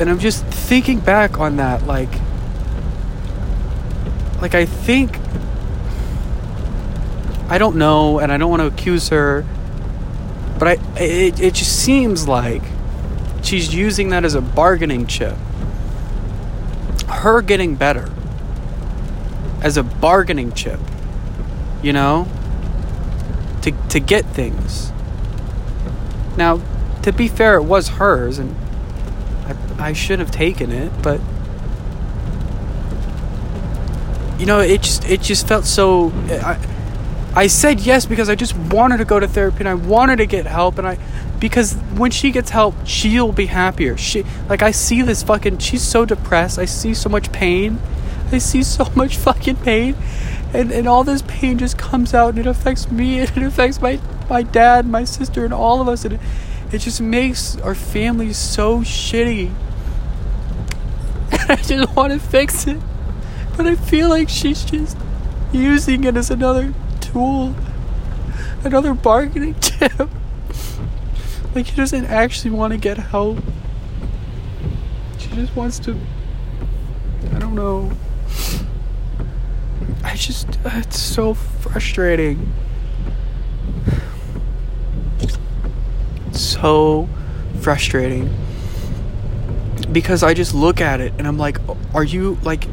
And 0.00 0.10
I'm 0.10 0.18
just 0.18 0.44
thinking 0.46 1.00
back 1.00 1.38
on 1.38 1.56
that 1.56 1.86
like 1.86 2.10
like 4.42 4.54
I 4.54 4.64
think 4.66 5.18
I 7.48 7.58
don't 7.58 7.76
know 7.76 8.18
and 8.18 8.30
I 8.32 8.38
don't 8.38 8.50
want 8.50 8.60
to 8.60 8.66
accuse 8.66 9.08
her 9.08 9.44
but 10.58 10.68
I 10.68 10.72
it, 11.00 11.40
it 11.40 11.54
just 11.54 11.84
seems 11.84 12.26
like 12.26 12.62
she's 13.42 13.72
using 13.72 14.10
that 14.10 14.24
as 14.24 14.34
a 14.34 14.40
bargaining 14.40 15.06
chip. 15.06 15.36
Her 17.08 17.40
getting 17.40 17.76
better 17.76 18.10
as 19.62 19.76
a 19.76 19.82
bargaining 19.82 20.52
chip. 20.52 20.80
You 21.82 21.92
know? 21.92 22.26
To 23.62 23.72
to 23.88 24.00
get 24.00 24.24
things. 24.26 24.92
Now, 26.36 26.60
to 27.02 27.12
be 27.12 27.28
fair, 27.28 27.56
it 27.56 27.64
was 27.64 27.88
hers 27.88 28.38
and 28.38 28.54
I, 29.46 29.88
I 29.88 29.92
should 29.92 30.18
have 30.18 30.30
taken 30.30 30.70
it, 30.70 30.92
but 31.02 31.20
you 34.38 34.46
know, 34.46 34.60
it 34.60 34.82
just 34.82 35.08
it 35.08 35.20
just 35.20 35.48
felt 35.48 35.64
so. 35.64 36.10
I, 36.30 36.58
I 37.34 37.46
said 37.46 37.80
yes 37.80 38.06
because 38.06 38.28
I 38.28 38.34
just 38.34 38.56
wanted 38.56 38.98
to 38.98 39.04
go 39.04 39.20
to 39.20 39.28
therapy 39.28 39.58
and 39.60 39.68
I 39.68 39.74
wanted 39.74 40.16
to 40.16 40.26
get 40.26 40.46
help 40.46 40.78
and 40.78 40.86
I 40.86 40.98
because 41.40 41.74
when 41.96 42.10
she 42.10 42.30
gets 42.30 42.50
help, 42.50 42.74
she'll 42.84 43.32
be 43.32 43.46
happier. 43.46 43.96
She 43.96 44.24
like 44.48 44.62
I 44.62 44.70
see 44.70 45.02
this 45.02 45.22
fucking. 45.22 45.58
She's 45.58 45.82
so 45.82 46.04
depressed. 46.04 46.58
I 46.58 46.64
see 46.64 46.94
so 46.94 47.08
much 47.08 47.32
pain. 47.32 47.80
I 48.30 48.38
see 48.38 48.62
so 48.62 48.90
much 48.94 49.16
fucking 49.16 49.56
pain, 49.56 49.96
and 50.52 50.70
and 50.70 50.88
all 50.88 51.04
this 51.04 51.22
pain 51.22 51.58
just 51.58 51.78
comes 51.78 52.14
out 52.14 52.30
and 52.30 52.38
it 52.38 52.46
affects 52.46 52.90
me 52.90 53.18
and 53.20 53.36
it 53.36 53.42
affects 53.42 53.80
my 53.80 54.00
my 54.28 54.42
dad, 54.42 54.86
my 54.86 55.04
sister, 55.04 55.44
and 55.44 55.54
all 55.54 55.80
of 55.80 55.88
us 55.88 56.04
and. 56.04 56.14
It, 56.14 56.20
it 56.70 56.78
just 56.78 57.00
makes 57.00 57.56
our 57.58 57.74
family 57.74 58.32
so 58.32 58.80
shitty. 58.80 59.54
And 61.30 61.50
I 61.50 61.56
just 61.56 61.96
want 61.96 62.12
to 62.12 62.18
fix 62.18 62.66
it. 62.66 62.78
But 63.56 63.66
I 63.66 63.74
feel 63.74 64.08
like 64.08 64.28
she's 64.28 64.64
just 64.64 64.96
using 65.52 66.04
it 66.04 66.16
as 66.16 66.30
another 66.30 66.74
tool, 67.00 67.54
another 68.64 68.94
bargaining 68.94 69.54
chip. 69.60 70.10
like 71.54 71.66
she 71.66 71.76
doesn't 71.76 72.04
actually 72.06 72.50
want 72.50 72.72
to 72.72 72.78
get 72.78 72.98
help. 72.98 73.38
She 75.18 75.28
just 75.30 75.56
wants 75.56 75.78
to. 75.80 75.98
I 77.34 77.38
don't 77.38 77.54
know. 77.54 77.90
I 80.08 80.16
just. 80.16 80.48
Uh, 80.64 80.70
it's 80.74 80.98
so 80.98 81.34
frustrating. 81.34 82.52
so 86.32 87.08
frustrating 87.60 88.32
because 89.92 90.22
I 90.22 90.34
just 90.34 90.54
look 90.54 90.80
at 90.80 91.00
it 91.00 91.12
and 91.18 91.26
I'm 91.26 91.38
like, 91.38 91.58
are 91.94 92.04
you 92.04 92.38
like, 92.42 92.66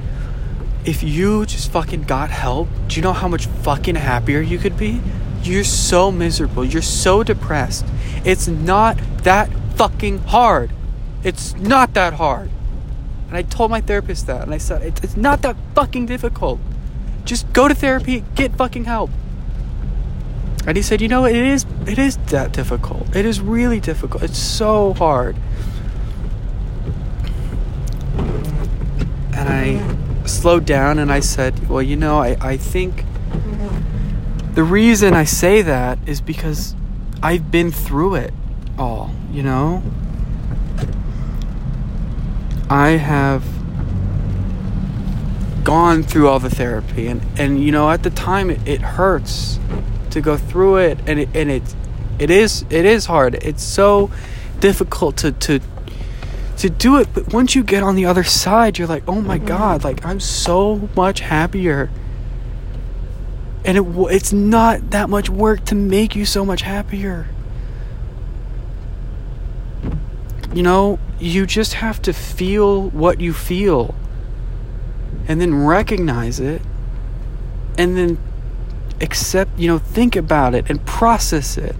if 0.85 1.01
you 1.03 1.45
just 1.45 1.71
fucking 1.71 2.03
got 2.03 2.29
help, 2.29 2.67
do 2.87 2.95
you 2.95 3.01
know 3.01 3.13
how 3.13 3.27
much 3.27 3.47
fucking 3.47 3.95
happier 3.95 4.39
you 4.41 4.57
could 4.57 4.77
be? 4.77 5.01
You're 5.41 5.63
so 5.63 6.11
miserable. 6.11 6.65
You're 6.65 6.81
so 6.81 7.23
depressed. 7.23 7.85
It's 8.23 8.47
not 8.47 8.97
that 9.23 9.49
fucking 9.75 10.19
hard. 10.19 10.71
It's 11.23 11.55
not 11.55 11.93
that 11.95 12.13
hard. 12.13 12.49
And 13.27 13.37
I 13.37 13.41
told 13.41 13.71
my 13.71 13.81
therapist 13.81 14.27
that, 14.27 14.43
and 14.43 14.53
I 14.53 14.57
said, 14.57 14.81
it's 15.03 15.17
not 15.17 15.41
that 15.41 15.55
fucking 15.73 16.05
difficult. 16.05 16.59
Just 17.25 17.51
go 17.53 17.67
to 17.67 17.75
therapy, 17.75 18.23
get 18.35 18.55
fucking 18.55 18.85
help. 18.85 19.09
And 20.67 20.77
he 20.77 20.83
said, 20.83 21.01
"You 21.01 21.07
know, 21.07 21.25
it 21.25 21.35
is 21.35 21.65
it 21.85 21.99
is 21.99 22.17
that 22.27 22.51
difficult. 22.51 23.15
It 23.15 23.25
is 23.25 23.41
really 23.41 23.79
difficult. 23.79 24.23
It's 24.23 24.39
so 24.39 24.93
hard." 24.93 25.35
And 29.33 29.49
I 29.49 30.25
slowed 30.25 30.65
down 30.65 30.97
and 30.99 31.11
I 31.11 31.19
said, 31.19 31.67
"Well, 31.67 31.81
you 31.81 31.95
know, 31.95 32.19
I 32.19 32.37
I 32.39 32.57
think 32.57 33.05
the 34.53 34.63
reason 34.63 35.13
I 35.13 35.25
say 35.25 35.61
that 35.61 35.99
is 36.05 36.21
because 36.21 36.75
I've 37.21 37.51
been 37.51 37.71
through 37.71 38.15
it 38.15 38.33
all, 38.77 39.11
you 39.31 39.43
know? 39.43 39.83
I 42.69 42.91
have 42.91 43.43
gone 45.65 46.03
through 46.03 46.29
all 46.29 46.39
the 46.39 46.49
therapy 46.49 47.07
and 47.07 47.21
and 47.37 47.61
you 47.61 47.71
know 47.71 47.89
at 47.89 48.03
the 48.03 48.09
time 48.11 48.49
it, 48.49 48.65
it 48.67 48.81
hurts 48.81 49.59
to 50.11 50.21
go 50.21 50.37
through 50.37 50.77
it 50.77 50.97
and 51.07 51.19
it, 51.19 51.29
and 51.33 51.51
it 51.51 51.75
it 52.19 52.29
is 52.29 52.63
it 52.69 52.85
is 52.85 53.07
hard. 53.07 53.35
It's 53.35 53.63
so 53.63 54.09
difficult 54.59 55.17
to 55.17 55.31
to 55.33 55.59
to 56.57 56.69
do 56.69 56.97
it 56.97 57.09
but 57.13 57.33
once 57.33 57.53
you 57.53 57.63
get 57.63 57.83
on 57.83 57.95
the 57.95 58.05
other 58.05 58.23
side 58.23 58.77
you're 58.77 58.87
like 58.87 59.03
oh 59.09 59.19
my 59.19 59.37
mm-hmm. 59.37 59.47
god 59.47 59.83
like 59.83 60.05
i'm 60.05 60.21
so 60.21 60.87
much 60.95 61.19
happier. 61.19 61.89
And 63.65 63.77
it 63.79 63.83
it's 64.11 64.31
not 64.31 64.91
that 64.91 65.09
much 65.09 65.27
work 65.27 65.65
to 65.65 65.75
make 65.75 66.15
you 66.15 66.23
so 66.25 66.45
much 66.45 66.61
happier. 66.61 67.27
You 70.53 70.61
know 70.61 70.99
you 71.19 71.47
just 71.47 71.73
have 71.73 71.99
to 72.03 72.13
feel 72.13 72.89
what 72.91 73.19
you 73.19 73.33
feel 73.33 73.95
and 75.27 75.41
then 75.41 75.65
recognize 75.65 76.39
it 76.39 76.61
and 77.77 77.97
then 77.97 78.17
accept, 79.01 79.57
you 79.59 79.67
know, 79.67 79.77
think 79.77 80.15
about 80.15 80.55
it 80.55 80.69
and 80.69 80.85
process 80.85 81.57
it. 81.57 81.75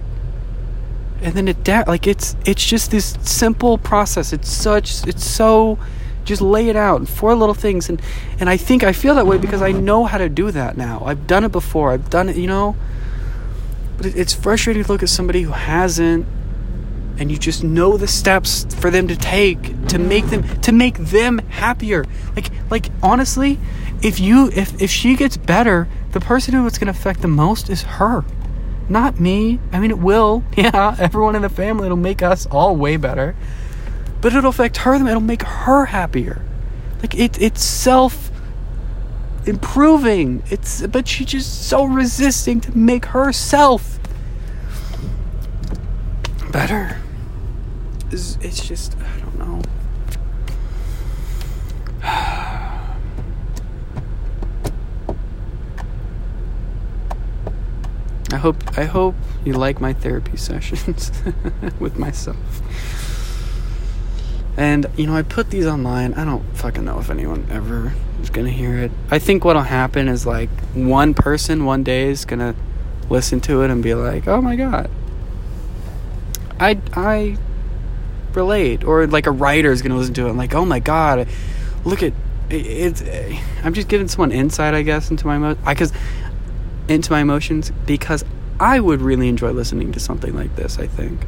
And 1.22 1.34
then 1.34 1.48
adapt 1.48 1.88
like 1.88 2.06
it's 2.06 2.36
it's 2.44 2.64
just 2.64 2.90
this 2.90 3.16
simple 3.22 3.78
process. 3.78 4.32
It's 4.32 4.50
such 4.50 5.06
it's 5.06 5.24
so 5.24 5.78
just 6.24 6.42
lay 6.42 6.68
it 6.68 6.76
out 6.76 7.00
in 7.00 7.06
four 7.06 7.34
little 7.34 7.54
things 7.54 7.88
and 7.88 8.02
and 8.38 8.50
I 8.50 8.56
think 8.56 8.84
I 8.84 8.92
feel 8.92 9.14
that 9.14 9.26
way 9.26 9.38
because 9.38 9.62
I 9.62 9.72
know 9.72 10.04
how 10.04 10.18
to 10.18 10.28
do 10.28 10.50
that 10.50 10.76
now. 10.76 11.02
I've 11.04 11.26
done 11.26 11.44
it 11.44 11.52
before. 11.52 11.92
I've 11.92 12.10
done 12.10 12.28
it, 12.28 12.36
you 12.36 12.46
know. 12.46 12.76
But 13.96 14.14
it's 14.14 14.34
frustrating 14.34 14.84
to 14.84 14.92
look 14.92 15.02
at 15.02 15.08
somebody 15.08 15.42
who 15.42 15.52
hasn't 15.52 16.26
and 17.18 17.30
you 17.30 17.38
just 17.38 17.64
know 17.64 17.96
the 17.96 18.08
steps 18.08 18.66
for 18.76 18.90
them 18.90 19.08
to 19.08 19.16
take 19.16 19.88
to 19.88 19.98
make 19.98 20.26
them 20.26 20.42
to 20.60 20.72
make 20.72 20.96
them 20.98 21.38
happier. 21.38 22.04
Like 22.34 22.50
like 22.70 22.86
honestly, 23.02 23.58
if 24.02 24.20
you 24.20 24.50
if 24.54 24.80
if 24.80 24.90
she 24.90 25.16
gets 25.16 25.36
better, 25.36 25.88
the 26.12 26.20
person 26.20 26.54
who 26.54 26.66
it's 26.66 26.78
going 26.78 26.92
to 26.92 26.98
affect 26.98 27.22
the 27.22 27.28
most 27.28 27.68
is 27.68 27.82
her, 27.82 28.24
not 28.88 29.20
me. 29.20 29.60
I 29.72 29.80
mean, 29.80 29.90
it 29.90 29.98
will. 29.98 30.44
Yeah, 30.56 30.96
everyone 30.98 31.36
in 31.36 31.42
the 31.42 31.48
family, 31.50 31.86
it'll 31.86 31.96
make 31.96 32.22
us 32.22 32.46
all 32.46 32.74
way 32.74 32.96
better. 32.96 33.36
But 34.20 34.32
it'll 34.34 34.50
affect 34.50 34.78
her, 34.78 34.94
it'll 34.94 35.20
make 35.20 35.42
her 35.42 35.86
happier. 35.86 36.42
Like, 37.02 37.14
it, 37.14 37.40
it's 37.40 37.62
self 37.62 38.30
improving. 39.44 40.42
It's, 40.50 40.86
but 40.86 41.06
she's 41.06 41.26
just 41.26 41.68
so 41.68 41.84
resisting 41.84 42.60
to 42.62 42.76
make 42.76 43.06
herself 43.06 43.98
better. 46.50 46.98
It's, 48.10 48.38
it's 48.40 48.66
just, 48.66 48.96
I 48.98 49.18
don't 49.20 49.38
know. 49.38 49.62
I 58.32 58.36
hope 58.38 58.78
I 58.78 58.84
hope 58.84 59.14
you 59.44 59.54
like 59.54 59.80
my 59.80 59.92
therapy 59.92 60.36
sessions 60.50 61.10
with 61.80 61.98
myself. 61.98 62.36
And 64.56 64.86
you 64.96 65.06
know, 65.06 65.14
I 65.14 65.22
put 65.22 65.50
these 65.50 65.66
online. 65.66 66.14
I 66.14 66.24
don't 66.24 66.44
fucking 66.56 66.84
know 66.84 66.98
if 66.98 67.10
anyone 67.10 67.46
ever 67.50 67.92
is 68.22 68.30
gonna 68.30 68.50
hear 68.50 68.76
it. 68.78 68.90
I 69.10 69.18
think 69.18 69.44
what'll 69.44 69.62
happen 69.62 70.08
is 70.08 70.26
like 70.26 70.50
one 70.74 71.14
person 71.14 71.64
one 71.64 71.82
day 71.82 72.08
is 72.08 72.24
gonna 72.24 72.54
listen 73.10 73.40
to 73.42 73.62
it 73.62 73.70
and 73.70 73.82
be 73.82 73.94
like, 73.94 74.26
"Oh 74.26 74.40
my 74.40 74.56
god, 74.56 74.90
I 76.58 76.78
I 76.94 77.36
relate," 78.36 78.84
or 78.84 79.06
like 79.06 79.26
a 79.26 79.30
writer 79.30 79.72
is 79.72 79.82
gonna 79.82 79.96
listen 79.96 80.14
to 80.14 80.26
it 80.26 80.30
and 80.30 80.38
like, 80.38 80.54
"Oh 80.54 80.64
my 80.64 80.78
god, 80.78 81.26
look 81.84 82.02
at 82.02 82.12
it 82.50 82.66
it's." 82.66 83.02
I'm 83.64 83.74
just 83.74 83.88
giving 83.88 84.08
someone 84.08 84.32
insight, 84.32 84.74
I 84.74 84.82
guess, 84.82 85.10
into 85.10 85.26
my 85.26 85.36
emotions. 85.36 85.64
because 85.66 85.92
into 86.88 87.10
my 87.10 87.20
emotions 87.20 87.72
because 87.86 88.24
I 88.60 88.80
would 88.80 89.02
really 89.02 89.28
enjoy 89.28 89.50
listening 89.50 89.92
to 89.92 90.00
something 90.00 90.34
like 90.34 90.54
this. 90.56 90.78
I 90.78 90.86
think. 90.86 91.20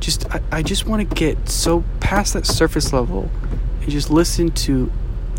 Just 0.00 0.26
I, 0.30 0.40
I 0.52 0.62
just 0.62 0.86
want 0.86 1.08
to 1.08 1.14
get 1.14 1.48
so 1.48 1.84
past 2.00 2.34
that 2.34 2.46
surface 2.46 2.92
level 2.92 3.30
and 3.80 3.90
just 3.90 4.10
listen 4.10 4.50
to 4.50 4.90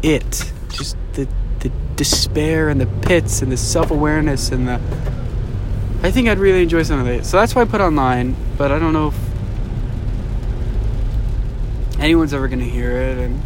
it. 0.04 0.52
Just 0.70 0.98
the 1.14 1.28
the 1.60 1.72
despair 1.96 2.70
and 2.70 2.80
the 2.80 2.88
pits 3.08 3.42
and 3.42 3.52
the 3.52 3.58
self 3.58 3.92
awareness 3.92 4.52
and 4.52 4.68
the. 4.68 4.80
I 6.04 6.12
think 6.12 6.28
I'd 6.28 6.38
really 6.38 6.62
enjoy 6.62 6.84
some 6.84 7.00
of 7.00 7.08
it. 7.08 7.26
So 7.26 7.38
that's 7.38 7.56
why 7.56 7.64
I 7.64 7.66
put 7.66 7.82
online, 7.82 8.36
but 8.58 8.72
I 8.72 8.78
don't 8.78 8.94
know 8.94 9.08
if 9.08 9.25
anyone's 12.06 12.36
ever 12.36 12.48
going 12.48 12.60
to 12.60 12.70
hear 12.70 12.92
it. 12.92 13.18
And, 13.18 13.42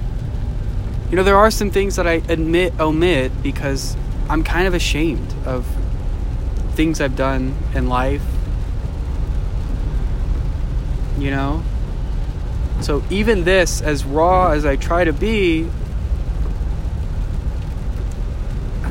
you 1.10 1.16
know, 1.16 1.24
there 1.24 1.38
are 1.38 1.50
some 1.50 1.72
things 1.72 1.96
that 1.96 2.06
I 2.06 2.22
admit, 2.28 2.78
omit 2.80 3.42
because 3.42 3.96
I'm 4.30 4.44
kind 4.44 4.68
of 4.68 4.74
ashamed 4.74 5.34
of 5.46 5.66
things 6.74 7.00
I've 7.00 7.16
done 7.16 7.56
in 7.74 7.88
life. 7.88 8.24
You 11.18 11.32
know? 11.32 11.64
So 12.82 13.02
even 13.10 13.46
this, 13.46 13.82
as 13.82 14.04
raw 14.04 14.52
as 14.52 14.66
I 14.66 14.76
try 14.76 15.06
to 15.06 15.14
be, 15.14 15.70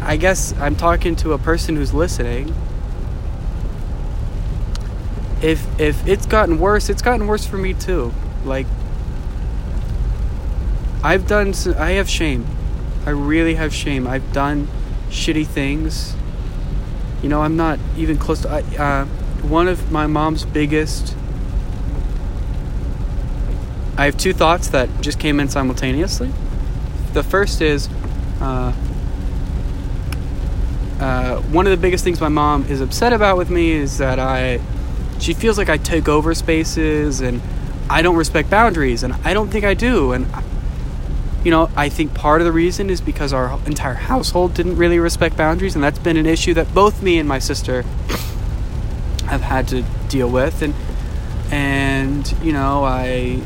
I 0.02 0.16
guess 0.16 0.54
I'm 0.58 0.76
talking 0.76 1.14
to 1.16 1.34
a 1.34 1.38
person 1.38 1.76
who's 1.76 1.92
listening. 1.92 2.54
If 5.42 5.78
if 5.78 6.06
it's 6.06 6.26
gotten 6.26 6.58
worse, 6.58 6.88
it's 6.88 7.02
gotten 7.02 7.26
worse 7.26 7.46
for 7.46 7.58
me 7.58 7.74
too. 7.74 8.12
Like 8.44 8.66
I've 11.08 11.26
done 11.26 11.54
I 11.78 11.92
have 11.92 12.06
shame. 12.06 12.46
I 13.06 13.10
really 13.10 13.54
have 13.54 13.72
shame. 13.72 14.06
I've 14.06 14.30
done 14.34 14.68
shitty 15.08 15.46
things. 15.46 16.14
You 17.22 17.30
know, 17.30 17.40
I'm 17.40 17.56
not 17.56 17.78
even 17.96 18.18
close 18.18 18.42
to 18.42 18.50
uh, 18.50 19.06
one 19.40 19.68
of 19.68 19.90
my 19.90 20.06
mom's 20.06 20.44
biggest 20.44 21.16
I 23.96 24.04
have 24.04 24.18
two 24.18 24.34
thoughts 24.34 24.68
that 24.68 25.00
just 25.00 25.18
came 25.18 25.40
in 25.40 25.48
simultaneously. 25.48 26.30
The 27.14 27.22
first 27.22 27.62
is 27.62 27.88
uh, 28.42 28.74
uh, 31.00 31.40
one 31.40 31.66
of 31.66 31.70
the 31.70 31.78
biggest 31.78 32.04
things 32.04 32.20
my 32.20 32.28
mom 32.28 32.66
is 32.66 32.82
upset 32.82 33.14
about 33.14 33.38
with 33.38 33.48
me 33.48 33.70
is 33.70 33.96
that 33.96 34.18
I 34.18 34.60
she 35.20 35.32
feels 35.32 35.56
like 35.56 35.70
I 35.70 35.78
take 35.78 36.06
over 36.06 36.34
spaces 36.34 37.22
and 37.22 37.40
I 37.88 38.02
don't 38.02 38.16
respect 38.16 38.50
boundaries 38.50 39.02
and 39.02 39.14
I 39.24 39.32
don't 39.32 39.48
think 39.48 39.64
I 39.64 39.72
do 39.72 40.12
and 40.12 40.26
you 41.48 41.50
know 41.50 41.70
I 41.74 41.88
think 41.88 42.12
part 42.12 42.42
of 42.42 42.44
the 42.44 42.52
reason 42.52 42.90
is 42.90 43.00
because 43.00 43.32
our 43.32 43.58
entire 43.64 43.94
household 43.94 44.52
didn't 44.52 44.76
really 44.76 44.98
respect 44.98 45.34
boundaries 45.34 45.74
and 45.74 45.82
that's 45.82 45.98
been 45.98 46.18
an 46.18 46.26
issue 46.26 46.52
that 46.52 46.74
both 46.74 47.02
me 47.02 47.18
and 47.18 47.26
my 47.26 47.38
sister 47.38 47.82
have 49.28 49.40
had 49.40 49.66
to 49.68 49.82
deal 50.10 50.30
with. 50.30 50.60
And 50.60 50.74
and 51.50 52.30
you 52.42 52.52
know 52.52 52.84
I 52.84 53.40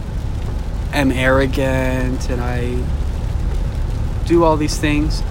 am 0.92 1.12
arrogant 1.12 2.28
and 2.28 2.40
I 2.40 2.82
do 4.26 4.42
all 4.42 4.56
these 4.56 4.78
things. 4.78 5.22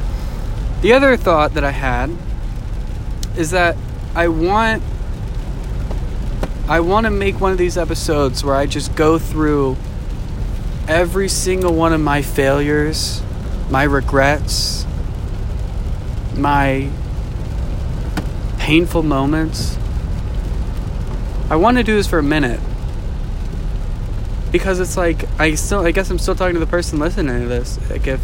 The 0.79 0.93
other 0.93 1.17
thought 1.17 1.55
that 1.55 1.65
I 1.65 1.71
had 1.71 2.09
is 3.35 3.51
that 3.51 3.75
I 4.15 4.29
want 4.29 4.81
I 6.69 6.79
want 6.79 7.03
to 7.03 7.11
make 7.11 7.41
one 7.41 7.51
of 7.51 7.57
these 7.57 7.77
episodes 7.77 8.45
where 8.45 8.55
I 8.55 8.65
just 8.65 8.95
go 8.95 9.19
through 9.19 9.75
every 10.87 11.29
single 11.29 11.73
one 11.73 11.93
of 11.93 12.01
my 12.01 12.21
failures, 12.21 13.21
my 13.69 13.83
regrets, 13.83 14.85
my 16.35 16.89
painful 18.57 19.03
moments. 19.03 19.77
I 21.49 21.55
want 21.55 21.77
to 21.77 21.83
do 21.83 21.95
this 21.95 22.07
for 22.07 22.19
a 22.19 22.23
minute 22.23 22.59
because 24.51 24.79
it's 24.79 24.97
like 24.97 25.25
I 25.39 25.55
still 25.55 25.85
I 25.85 25.91
guess 25.91 26.09
I'm 26.09 26.19
still 26.19 26.35
talking 26.35 26.53
to 26.53 26.59
the 26.59 26.65
person 26.65 26.99
listening 26.99 27.41
to 27.41 27.47
this. 27.47 27.79
Like 27.89 28.07
if 28.07 28.21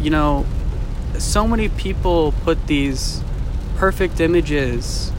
you 0.00 0.10
know, 0.10 0.46
so 1.18 1.46
many 1.46 1.68
people 1.68 2.32
put 2.44 2.66
these 2.66 3.22
perfect 3.76 4.20
images 4.20 5.12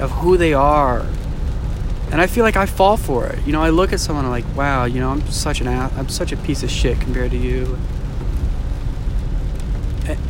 of 0.00 0.10
who 0.12 0.36
they 0.36 0.54
are. 0.54 1.06
And 2.10 2.20
I 2.20 2.26
feel 2.26 2.44
like 2.44 2.56
I 2.56 2.66
fall 2.66 2.96
for 2.96 3.26
it. 3.26 3.44
You 3.46 3.52
know, 3.52 3.62
I 3.62 3.70
look 3.70 3.92
at 3.92 4.00
someone 4.00 4.24
I'm 4.24 4.30
like, 4.30 4.44
wow, 4.56 4.84
you 4.84 5.00
know, 5.00 5.10
I'm 5.10 5.26
such 5.28 5.60
an 5.60 5.66
ass, 5.66 5.92
I'm 5.96 6.08
such 6.08 6.32
a 6.32 6.36
piece 6.36 6.62
of 6.62 6.70
shit 6.70 7.00
compared 7.00 7.32
to 7.32 7.36
you. 7.36 7.78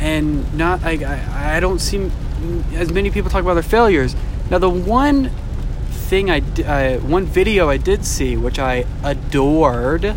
And 0.00 0.52
not, 0.54 0.82
I, 0.84 1.56
I, 1.56 1.60
don't 1.60 1.80
see 1.80 2.10
as 2.74 2.90
many 2.90 3.10
people 3.10 3.30
talk 3.30 3.42
about 3.42 3.54
their 3.54 3.62
failures. 3.62 4.16
Now, 4.50 4.56
the 4.56 4.70
one 4.70 5.30
thing 5.90 6.30
I, 6.30 6.38
uh, 6.38 6.98
one 7.00 7.26
video 7.26 7.68
I 7.68 7.76
did 7.76 8.06
see, 8.06 8.38
which 8.38 8.58
I 8.58 8.86
adored 9.04 10.16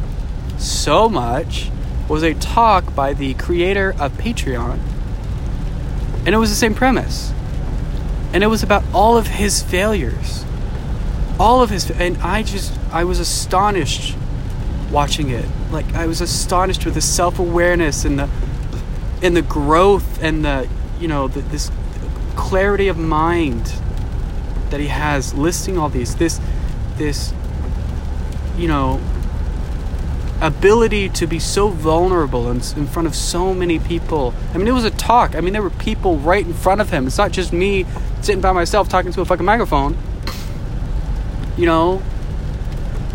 so 0.58 1.10
much, 1.10 1.72
was 2.08 2.24
a 2.24 2.34
talk 2.36 2.96
by 2.96 3.14
the 3.14 3.34
creator 3.34 3.96
of 4.00 4.14
Patreon. 4.14 4.80
And 6.26 6.30
it 6.30 6.38
was 6.38 6.50
the 6.50 6.56
same 6.56 6.74
premise. 6.74 7.34
And 8.34 8.44
it 8.44 8.48
was 8.48 8.64
about 8.64 8.84
all 8.94 9.18
of 9.18 9.28
his 9.28 9.62
failures. 9.62 10.46
All 11.40 11.62
of 11.62 11.70
his 11.70 11.90
and 11.90 12.18
I 12.18 12.44
just 12.44 12.78
I 12.92 13.04
was 13.06 13.20
astonished 13.20 14.16
watching 14.92 15.30
it. 15.30 15.46
Like 15.72 15.94
I 15.94 16.06
was 16.06 16.22
astonished 16.22 16.86
with 16.86 16.96
the 16.96 17.02
self-awareness 17.02 18.06
and 18.06 18.20
the 18.20 18.30
and 19.22 19.36
the 19.36 19.42
growth 19.42 20.22
and 20.22 20.44
the 20.44 20.68
you 21.00 21.08
know 21.08 21.28
the, 21.28 21.42
this 21.42 21.72
clarity 22.36 22.88
of 22.88 22.98
mind 22.98 23.74
that 24.70 24.80
he 24.80 24.88
has 24.88 25.34
listing 25.34 25.78
all 25.78 25.90
these 25.90 26.16
this 26.16 26.40
this 26.98 27.34
you 28.58 28.68
know 28.68 29.02
ability 30.42 31.10
to 31.10 31.28
be 31.28 31.40
so 31.40 31.68
vulnerable 31.68 32.50
in, 32.50 32.58
in 32.78 32.88
front 32.88 33.08
of 33.08 33.16
so 33.16 33.54
many 33.54 33.78
people. 33.78 34.34
I 34.54 34.58
mean, 34.58 34.68
it 34.68 34.74
was 34.74 34.86
a 34.86 34.92
talk. 34.92 35.36
I 35.36 35.42
mean, 35.42 35.52
there 35.52 35.62
were 35.62 35.70
people 35.70 36.18
right 36.18 36.46
in 36.46 36.54
front 36.54 36.80
of 36.80 36.90
him. 36.90 37.08
It's 37.08 37.18
not 37.18 37.32
just 37.32 37.52
me 37.52 37.86
sitting 38.22 38.40
by 38.42 38.54
myself 38.54 38.88
talking 38.88 39.12
to 39.12 39.22
a 39.22 39.26
fucking 39.26 39.46
microphone. 39.46 39.98
You 41.60 41.66
know, 41.66 42.02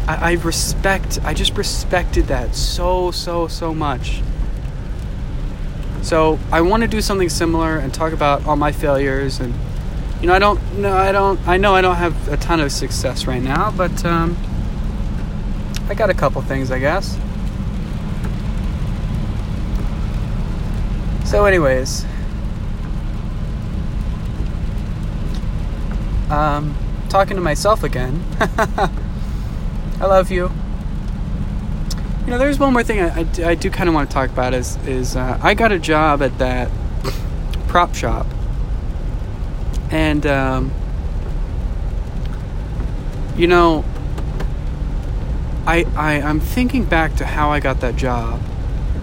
I, 0.06 0.32
I 0.32 0.32
respect, 0.32 1.18
I 1.24 1.32
just 1.32 1.56
respected 1.56 2.26
that 2.26 2.54
so, 2.54 3.10
so, 3.10 3.48
so 3.48 3.72
much. 3.72 4.20
So 6.02 6.38
I 6.52 6.60
want 6.60 6.82
to 6.82 6.86
do 6.86 7.00
something 7.00 7.30
similar 7.30 7.78
and 7.78 7.94
talk 7.94 8.12
about 8.12 8.44
all 8.46 8.56
my 8.56 8.70
failures 8.70 9.40
and 9.40 9.54
you 10.20 10.26
know 10.26 10.34
I 10.34 10.38
don't 10.38 10.60
know 10.78 10.94
I 10.94 11.10
don't 11.10 11.40
I 11.48 11.56
know 11.56 11.74
I 11.74 11.80
don't 11.80 11.96
have 11.96 12.28
a 12.28 12.36
ton 12.36 12.60
of 12.60 12.70
success 12.70 13.26
right 13.26 13.42
now 13.42 13.70
but 13.70 14.04
um, 14.04 14.36
I 15.88 15.94
got 15.94 16.10
a 16.10 16.14
couple 16.14 16.42
things, 16.42 16.70
I 16.70 16.78
guess. 16.78 17.18
So, 21.24 21.46
anyways, 21.46 22.04
um, 26.30 26.76
talking 27.14 27.36
to 27.36 27.40
myself 27.40 27.84
again. 27.84 28.20
I 28.40 28.90
love 30.00 30.32
you. 30.32 30.50
You 32.24 32.26
know, 32.26 32.38
there's 32.38 32.58
one 32.58 32.72
more 32.72 32.82
thing 32.82 33.00
I, 33.00 33.20
I, 33.20 33.50
I 33.50 33.54
do 33.54 33.70
kind 33.70 33.88
of 33.88 33.94
want 33.94 34.10
to 34.10 34.14
talk 34.14 34.30
about 34.30 34.52
is 34.52 34.76
is 34.84 35.14
uh, 35.14 35.38
I 35.40 35.54
got 35.54 35.70
a 35.70 35.78
job 35.78 36.22
at 36.22 36.36
that 36.38 36.72
prop 37.68 37.94
shop, 37.94 38.26
and 39.92 40.26
um, 40.26 40.72
you 43.36 43.46
know 43.46 43.84
I, 45.68 45.84
I 45.94 46.20
I'm 46.20 46.40
thinking 46.40 46.84
back 46.84 47.14
to 47.18 47.26
how 47.26 47.50
I 47.50 47.60
got 47.60 47.80
that 47.82 47.94
job, 47.94 48.42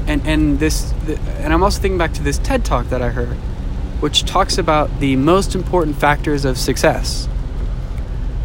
and 0.06 0.22
and 0.28 0.60
this, 0.60 0.92
and 1.40 1.54
I'm 1.54 1.64
also 1.64 1.82
thinking 1.82 1.98
back 1.98 2.12
to 2.16 2.24
this 2.24 2.40
TED 2.40 2.66
talk 2.66 2.90
that 2.90 3.02
I 3.02 3.12
heard, 3.12 3.38
which 4.02 4.26
talks 4.26 4.58
about 4.58 5.00
the 5.00 5.16
most 5.16 5.56
important 5.56 5.96
factors 5.96 6.44
of 6.44 6.58
success. 6.58 7.30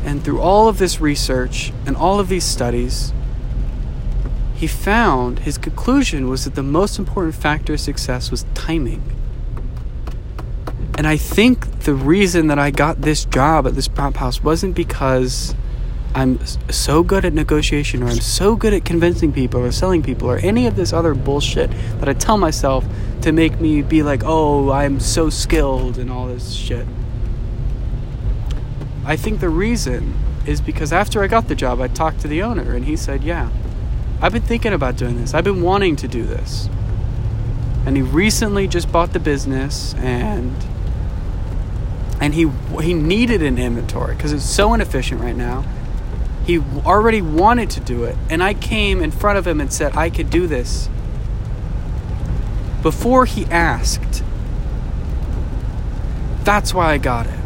And 0.06 0.24
through 0.24 0.40
all 0.40 0.68
of 0.68 0.78
this 0.78 1.00
research 1.00 1.72
and 1.84 1.96
all 1.96 2.20
of 2.20 2.28
these 2.28 2.44
studies, 2.44 3.12
he 4.54 4.68
found 4.68 5.40
his 5.40 5.58
conclusion 5.58 6.28
was 6.28 6.44
that 6.44 6.54
the 6.54 6.62
most 6.62 6.98
important 6.98 7.34
factor 7.34 7.74
of 7.74 7.80
success 7.80 8.30
was 8.30 8.46
timing. 8.54 9.02
And 10.96 11.08
I 11.08 11.16
think 11.16 11.80
the 11.80 11.92
reason 11.92 12.46
that 12.46 12.58
I 12.58 12.70
got 12.70 13.02
this 13.02 13.24
job 13.24 13.66
at 13.66 13.74
this 13.74 13.88
prop 13.88 14.14
house 14.14 14.42
wasn't 14.42 14.76
because 14.76 15.54
I'm 16.14 16.38
so 16.70 17.02
good 17.02 17.24
at 17.24 17.34
negotiation 17.34 18.02
or 18.02 18.06
I'm 18.06 18.20
so 18.20 18.56
good 18.56 18.72
at 18.72 18.84
convincing 18.84 19.32
people 19.32 19.60
or 19.60 19.72
selling 19.72 20.02
people 20.02 20.30
or 20.30 20.38
any 20.38 20.66
of 20.66 20.76
this 20.76 20.92
other 20.92 21.14
bullshit 21.14 21.70
that 21.98 22.08
I 22.08 22.14
tell 22.14 22.38
myself 22.38 22.86
to 23.22 23.32
make 23.32 23.60
me 23.60 23.82
be 23.82 24.02
like, 24.02 24.22
oh, 24.24 24.70
I'm 24.70 25.00
so 25.00 25.28
skilled 25.30 25.98
and 25.98 26.10
all 26.10 26.28
this 26.28 26.54
shit. 26.54 26.86
I 29.06 29.16
think 29.16 29.40
the 29.40 29.48
reason 29.48 30.14
is 30.44 30.60
because 30.60 30.92
after 30.92 31.22
I 31.22 31.28
got 31.28 31.48
the 31.48 31.54
job, 31.54 31.80
I 31.80 31.88
talked 31.88 32.20
to 32.20 32.28
the 32.28 32.42
owner 32.42 32.74
and 32.74 32.84
he 32.84 32.96
said, 32.96 33.24
yeah, 33.24 33.48
I've 34.20 34.32
been 34.32 34.42
thinking 34.42 34.72
about 34.72 34.96
doing 34.96 35.16
this. 35.16 35.32
I've 35.32 35.44
been 35.44 35.62
wanting 35.62 35.96
to 35.96 36.08
do 36.08 36.24
this. 36.24 36.68
And 37.86 37.96
he 37.96 38.02
recently 38.02 38.68
just 38.68 38.92
bought 38.92 39.12
the 39.12 39.20
business 39.20 39.94
and 39.94 40.54
and 42.20 42.34
he 42.34 42.50
he 42.82 42.94
needed 42.94 43.42
an 43.42 43.58
inventory 43.58 44.14
because 44.14 44.32
it's 44.32 44.48
so 44.48 44.74
inefficient 44.74 45.20
right 45.20 45.36
now 45.36 45.64
he 46.46 46.60
already 46.84 47.20
wanted 47.20 47.70
to 47.70 47.80
do 47.80 48.04
it. 48.04 48.16
And 48.30 48.42
I 48.42 48.54
came 48.54 49.02
in 49.02 49.10
front 49.10 49.36
of 49.36 49.46
him 49.46 49.60
and 49.60 49.72
said, 49.72 49.96
I 49.96 50.10
could 50.10 50.30
do 50.30 50.46
this. 50.46 50.88
Before 52.82 53.26
he 53.26 53.44
asked. 53.46 54.22
That's 56.44 56.72
why 56.72 56.92
I 56.92 56.98
got 56.98 57.26
it. 57.26 57.38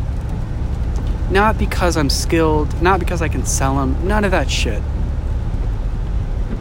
Not 1.31 1.59
because 1.59 1.97
I'm 1.97 2.11
skilled, 2.11 2.83
not 2.83 2.99
because 2.99 3.23
I 3.23 3.29
can 3.29 3.47
sell 3.47 3.77
them, 3.77 4.07
none 4.07 4.25
of 4.25 4.33
that 4.33 4.51
shit. 4.51 4.83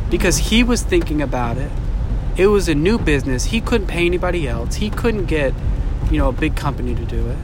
Because 0.10 0.38
he 0.38 0.63
was 0.63 0.84
thinking 0.84 1.21
about 1.21 1.58
it. 1.58 1.71
It 2.38 2.47
was 2.47 2.69
a 2.69 2.75
new 2.75 2.97
business. 2.97 3.45
He 3.45 3.62
couldn't 3.62 3.88
pay 3.88 4.05
anybody 4.05 4.47
else. 4.47 4.75
He 4.75 4.89
couldn't 4.89 5.25
get, 5.25 5.53
you 6.12 6.17
know, 6.17 6.29
a 6.29 6.32
big 6.32 6.55
company 6.55 6.95
to 6.95 7.03
do 7.03 7.29
it. 7.29 7.38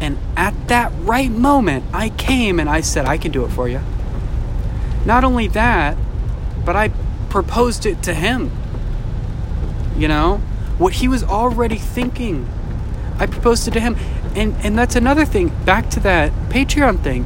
And 0.00 0.18
at 0.36 0.68
that 0.68 0.92
right 1.00 1.30
moment, 1.30 1.84
I 1.92 2.10
came 2.10 2.60
and 2.60 2.68
I 2.68 2.82
said, 2.82 3.06
I 3.06 3.16
can 3.18 3.32
do 3.32 3.44
it 3.44 3.48
for 3.48 3.68
you. 3.68 3.80
Not 5.04 5.24
only 5.24 5.48
that, 5.48 5.96
but 6.64 6.76
I 6.76 6.90
proposed 7.30 7.86
it 7.86 8.02
to 8.02 8.14
him. 8.14 8.50
You 9.96 10.08
know, 10.08 10.38
what 10.78 10.94
he 10.94 11.08
was 11.08 11.24
already 11.24 11.78
thinking. 11.78 12.46
I 13.18 13.26
proposed 13.26 13.66
it 13.66 13.70
to 13.72 13.80
him. 13.80 13.96
And, 14.36 14.54
and 14.62 14.78
that's 14.78 14.96
another 14.96 15.24
thing, 15.24 15.48
back 15.64 15.88
to 15.90 16.00
that 16.00 16.30
Patreon 16.50 17.02
thing. 17.02 17.24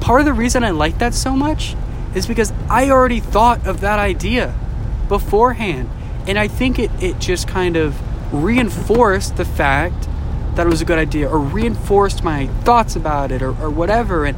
Part 0.00 0.20
of 0.20 0.26
the 0.26 0.32
reason 0.32 0.64
I 0.64 0.70
like 0.70 0.98
that 0.98 1.14
so 1.14 1.36
much 1.36 1.76
is 2.14 2.26
because 2.26 2.52
I 2.68 2.90
already 2.90 3.20
thought 3.20 3.64
of 3.66 3.80
that 3.80 4.00
idea 4.00 4.54
beforehand. 5.08 5.88
And 6.26 6.38
I 6.38 6.48
think 6.48 6.78
it, 6.78 6.90
it 7.00 7.20
just 7.20 7.46
kind 7.46 7.76
of 7.76 7.96
reinforced 8.32 9.36
the 9.36 9.44
fact 9.44 10.08
that 10.56 10.66
it 10.66 10.70
was 10.70 10.82
a 10.82 10.84
good 10.84 10.98
idea 10.98 11.28
or 11.28 11.38
reinforced 11.38 12.24
my 12.24 12.48
thoughts 12.64 12.96
about 12.96 13.30
it 13.30 13.42
or, 13.42 13.50
or 13.60 13.70
whatever 13.70 14.24
and 14.24 14.36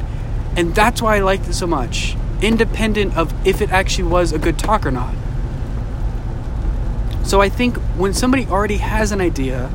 and 0.55 0.75
that's 0.75 1.01
why 1.01 1.15
I 1.15 1.19
liked 1.19 1.47
it 1.47 1.53
so 1.53 1.65
much 1.65 2.15
independent 2.41 3.17
of 3.17 3.33
if 3.45 3.61
it 3.61 3.71
actually 3.71 4.07
was 4.07 4.31
a 4.31 4.39
good 4.39 4.59
talk 4.59 4.85
or 4.85 4.91
not 4.91 5.15
so 7.23 7.41
I 7.41 7.49
think 7.49 7.77
when 7.97 8.13
somebody 8.13 8.45
already 8.45 8.77
has 8.77 9.11
an 9.11 9.19
idea 9.19 9.71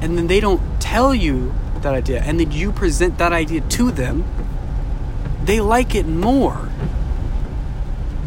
and 0.00 0.16
then 0.16 0.26
they 0.28 0.40
don't 0.40 0.62
tell 0.90 1.14
you 1.14 1.52
that 1.82 1.94
idea 1.94 2.20
and 2.22 2.38
then 2.40 2.50
you 2.50 2.72
present 2.72 3.18
that 3.18 3.32
idea 3.32 3.60
to 3.62 3.90
them 3.90 4.24
they 5.44 5.60
like 5.60 5.94
it 5.94 6.06
more 6.06 6.68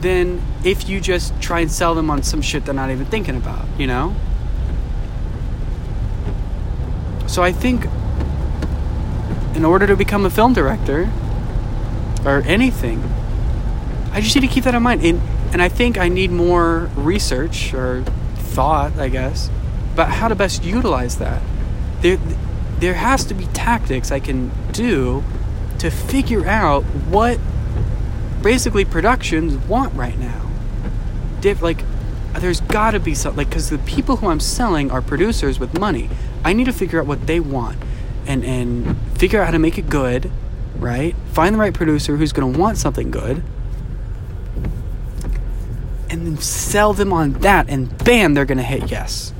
than 0.01 0.41
if 0.63 0.89
you 0.89 0.99
just 0.99 1.39
try 1.41 1.59
and 1.59 1.71
sell 1.71 1.93
them 1.93 2.09
on 2.09 2.23
some 2.23 2.41
shit 2.41 2.65
they're 2.65 2.73
not 2.73 2.89
even 2.89 3.05
thinking 3.05 3.35
about 3.35 3.65
you 3.77 3.87
know 3.87 4.15
so 7.33 7.41
I 7.41 7.51
think 7.51 7.85
in 9.55 9.65
order 9.65 9.87
to 9.87 9.95
become 9.95 10.23
a 10.23 10.29
film 10.29 10.53
director 10.53 11.11
or 12.23 12.43
anything, 12.45 13.01
I 14.11 14.21
just 14.21 14.35
need 14.35 14.47
to 14.47 14.53
keep 14.53 14.65
that 14.65 14.75
in 14.75 14.83
mind. 14.83 15.03
And, 15.03 15.19
and 15.51 15.59
I 15.59 15.67
think 15.67 15.97
I 15.97 16.09
need 16.09 16.29
more 16.29 16.91
research 16.95 17.73
or 17.73 18.03
thought, 18.35 18.99
I 18.99 19.09
guess, 19.09 19.49
about 19.93 20.09
how 20.09 20.27
to 20.27 20.35
best 20.35 20.63
utilize 20.63 21.17
that. 21.17 21.41
There, 22.01 22.19
there 22.79 22.95
has 22.95 23.25
to 23.25 23.33
be 23.33 23.45
tactics 23.47 24.11
I 24.11 24.19
can 24.19 24.51
do 24.71 25.23
to 25.79 25.89
figure 25.89 26.45
out 26.45 26.83
what 26.83 27.39
basically 28.41 28.85
productions 28.85 29.55
want 29.67 29.93
right 29.95 30.17
now. 30.17 30.41
Like, 31.61 31.83
there's 32.39 32.61
got 32.61 32.91
to 32.91 32.99
be 32.99 33.13
something, 33.13 33.37
like, 33.37 33.49
because 33.49 33.69
the 33.69 33.77
people 33.79 34.17
who 34.17 34.27
I'm 34.27 34.39
selling 34.39 34.91
are 34.91 35.01
producers 35.01 35.59
with 35.59 35.77
money. 35.77 36.09
I 36.43 36.53
need 36.53 36.65
to 36.65 36.73
figure 36.73 36.99
out 36.99 37.05
what 37.05 37.27
they 37.27 37.39
want 37.39 37.77
and 38.25 38.43
and 38.43 38.97
figure 39.17 39.41
out 39.41 39.45
how 39.45 39.51
to 39.51 39.59
make 39.59 39.77
it 39.77 39.89
good, 39.89 40.31
right? 40.77 41.15
Find 41.31 41.55
the 41.55 41.59
right 41.59 41.73
producer 41.73 42.17
who's 42.17 42.31
going 42.33 42.53
to 42.53 42.59
want 42.59 42.77
something 42.77 43.11
good. 43.11 43.43
And 46.09 46.25
then 46.25 46.37
sell 46.37 46.93
them 46.93 47.11
on 47.11 47.33
that 47.33 47.69
and 47.69 47.97
bam, 48.03 48.33
they're 48.33 48.45
going 48.45 48.57
to 48.57 48.63
hit 48.63 48.91
yes. 48.91 49.33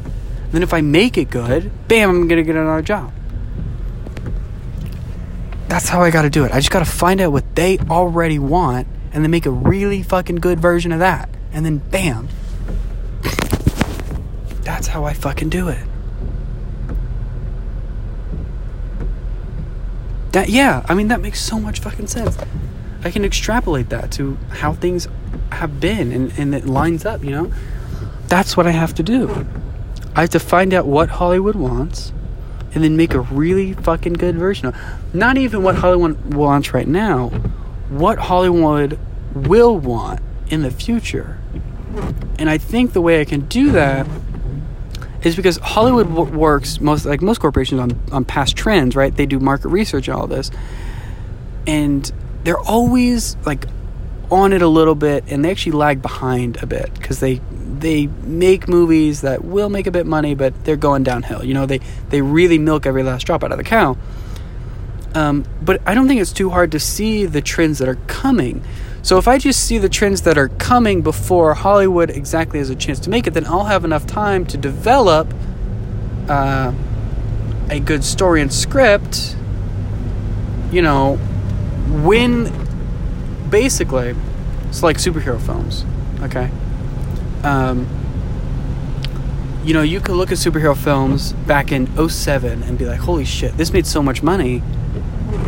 And 0.43 0.51
then 0.51 0.63
if 0.63 0.73
I 0.73 0.81
make 0.81 1.17
it 1.17 1.29
good, 1.29 1.71
bam, 1.87 2.09
I'm 2.09 2.27
going 2.27 2.43
to 2.43 2.43
get 2.43 2.55
another 2.55 2.81
job. 2.81 3.11
That's 5.73 5.89
how 5.89 6.03
I 6.03 6.11
got 6.11 6.21
to 6.21 6.29
do 6.29 6.45
it. 6.45 6.51
I 6.51 6.57
just 6.57 6.69
got 6.69 6.85
to 6.85 6.85
find 6.85 7.19
out 7.19 7.31
what 7.31 7.55
they 7.55 7.79
already 7.79 8.37
want 8.37 8.87
and 9.11 9.23
then 9.23 9.31
make 9.31 9.47
a 9.47 9.49
really 9.49 10.03
fucking 10.03 10.35
good 10.35 10.59
version 10.59 10.91
of 10.91 10.99
that. 10.99 11.29
And 11.51 11.65
then 11.65 11.79
bam. 11.79 12.29
That's 14.61 14.85
how 14.85 15.05
I 15.05 15.13
fucking 15.13 15.49
do 15.49 15.69
it. 15.69 15.83
That 20.33 20.49
yeah, 20.49 20.85
I 20.87 20.93
mean 20.93 21.07
that 21.07 21.21
makes 21.21 21.41
so 21.41 21.59
much 21.59 21.79
fucking 21.79 22.05
sense. 22.05 22.37
I 23.03 23.09
can 23.09 23.25
extrapolate 23.25 23.89
that 23.89 24.11
to 24.11 24.37
how 24.49 24.73
things 24.73 25.07
have 25.53 25.79
been 25.79 26.11
and, 26.11 26.31
and 26.37 26.53
it 26.53 26.67
lines 26.67 27.03
up, 27.03 27.23
you 27.23 27.31
know? 27.31 27.51
That's 28.27 28.55
what 28.55 28.67
I 28.67 28.71
have 28.71 28.93
to 28.93 29.01
do. 29.01 29.47
I 30.15 30.21
have 30.21 30.29
to 30.29 30.39
find 30.39 30.71
out 30.71 30.85
what 30.85 31.09
Hollywood 31.09 31.55
wants 31.55 32.13
and 32.73 32.83
then 32.83 32.97
make 32.97 33.13
a 33.13 33.21
really 33.21 33.73
fucking 33.73 34.13
good 34.13 34.35
version 34.35 34.67
of 34.67 34.75
not 35.13 35.37
even 35.37 35.63
what 35.63 35.75
Hollywood 35.75 36.33
wants 36.33 36.73
right 36.73 36.87
now, 36.87 37.29
what 37.89 38.17
Hollywood 38.17 38.99
will 39.33 39.77
want 39.77 40.19
in 40.49 40.61
the 40.61 40.71
future. 40.71 41.39
And 42.39 42.49
I 42.49 42.57
think 42.57 42.93
the 42.93 43.01
way 43.01 43.21
I 43.21 43.25
can 43.25 43.41
do 43.41 43.71
that 43.71 44.07
is 45.21 45.35
because 45.35 45.57
Hollywood 45.57 46.09
w- 46.09 46.37
works 46.37 46.81
most 46.81 47.05
like 47.05 47.21
most 47.21 47.39
corporations 47.39 47.79
on 47.79 47.99
on 48.11 48.25
past 48.25 48.55
trends, 48.55 48.95
right? 48.95 49.15
They 49.15 49.25
do 49.25 49.39
market 49.39 49.69
research 49.69 50.07
and 50.07 50.17
all 50.17 50.27
this, 50.27 50.51
and 51.65 52.11
they're 52.43 52.59
always 52.59 53.37
like 53.45 53.67
on 54.31 54.53
it 54.53 54.61
a 54.61 54.67
little 54.67 54.95
bit, 54.95 55.23
and 55.27 55.43
they 55.43 55.51
actually 55.51 55.73
lag 55.73 56.01
behind 56.01 56.61
a 56.61 56.65
bit 56.65 56.93
because 56.93 57.19
they 57.19 57.41
they 57.79 58.07
make 58.23 58.67
movies 58.67 59.21
that 59.21 59.43
will 59.43 59.69
make 59.69 59.87
a 59.87 59.91
bit 59.91 60.05
money, 60.05 60.35
but 60.35 60.63
they're 60.63 60.77
going 60.77 61.03
downhill. 61.03 61.43
You 61.43 61.53
know, 61.53 61.65
they 61.65 61.79
they 62.09 62.21
really 62.21 62.57
milk 62.57 62.85
every 62.85 63.03
last 63.03 63.25
drop 63.25 63.43
out 63.43 63.51
of 63.51 63.57
the 63.57 63.63
cow. 63.63 63.97
Um, 65.15 65.45
but 65.61 65.81
I 65.85 65.93
don't 65.93 66.07
think 66.07 66.21
it's 66.21 66.33
too 66.33 66.49
hard 66.49 66.71
to 66.71 66.79
see 66.79 67.25
the 67.25 67.41
trends 67.41 67.79
that 67.79 67.87
are 67.87 67.99
coming. 68.07 68.63
So 69.03 69.17
if 69.17 69.27
I 69.27 69.37
just 69.37 69.65
see 69.65 69.77
the 69.77 69.89
trends 69.89 70.21
that 70.21 70.37
are 70.37 70.47
coming 70.47 71.01
before 71.01 71.53
Hollywood 71.53 72.09
exactly 72.09 72.59
has 72.59 72.69
a 72.69 72.75
chance 72.75 72.99
to 73.01 73.09
make 73.09 73.27
it, 73.27 73.33
then 73.33 73.45
I'll 73.45 73.65
have 73.65 73.85
enough 73.85 74.07
time 74.07 74.45
to 74.47 74.57
develop 74.57 75.31
uh, 76.29 76.71
a 77.69 77.79
good 77.79 78.03
story 78.03 78.41
and 78.41 78.51
script. 78.51 79.35
You 80.71 80.81
know, 80.81 81.17
when 82.03 82.45
basically 83.53 84.15
it's 84.67 84.81
like 84.81 84.97
superhero 84.97 85.39
films, 85.39 85.85
okay? 86.23 86.49
Um, 87.43 87.87
you 89.63 89.75
know, 89.75 89.83
you 89.83 89.99
could 89.99 90.15
look 90.15 90.31
at 90.31 90.39
superhero 90.39 90.75
films 90.75 91.33
back 91.33 91.71
in 91.71 91.85
07 92.09 92.63
and 92.63 92.79
be 92.79 92.85
like, 92.85 93.01
holy 93.01 93.25
shit, 93.25 93.55
this 93.55 93.71
made 93.71 93.85
so 93.85 94.01
much 94.01 94.23
money. 94.23 94.63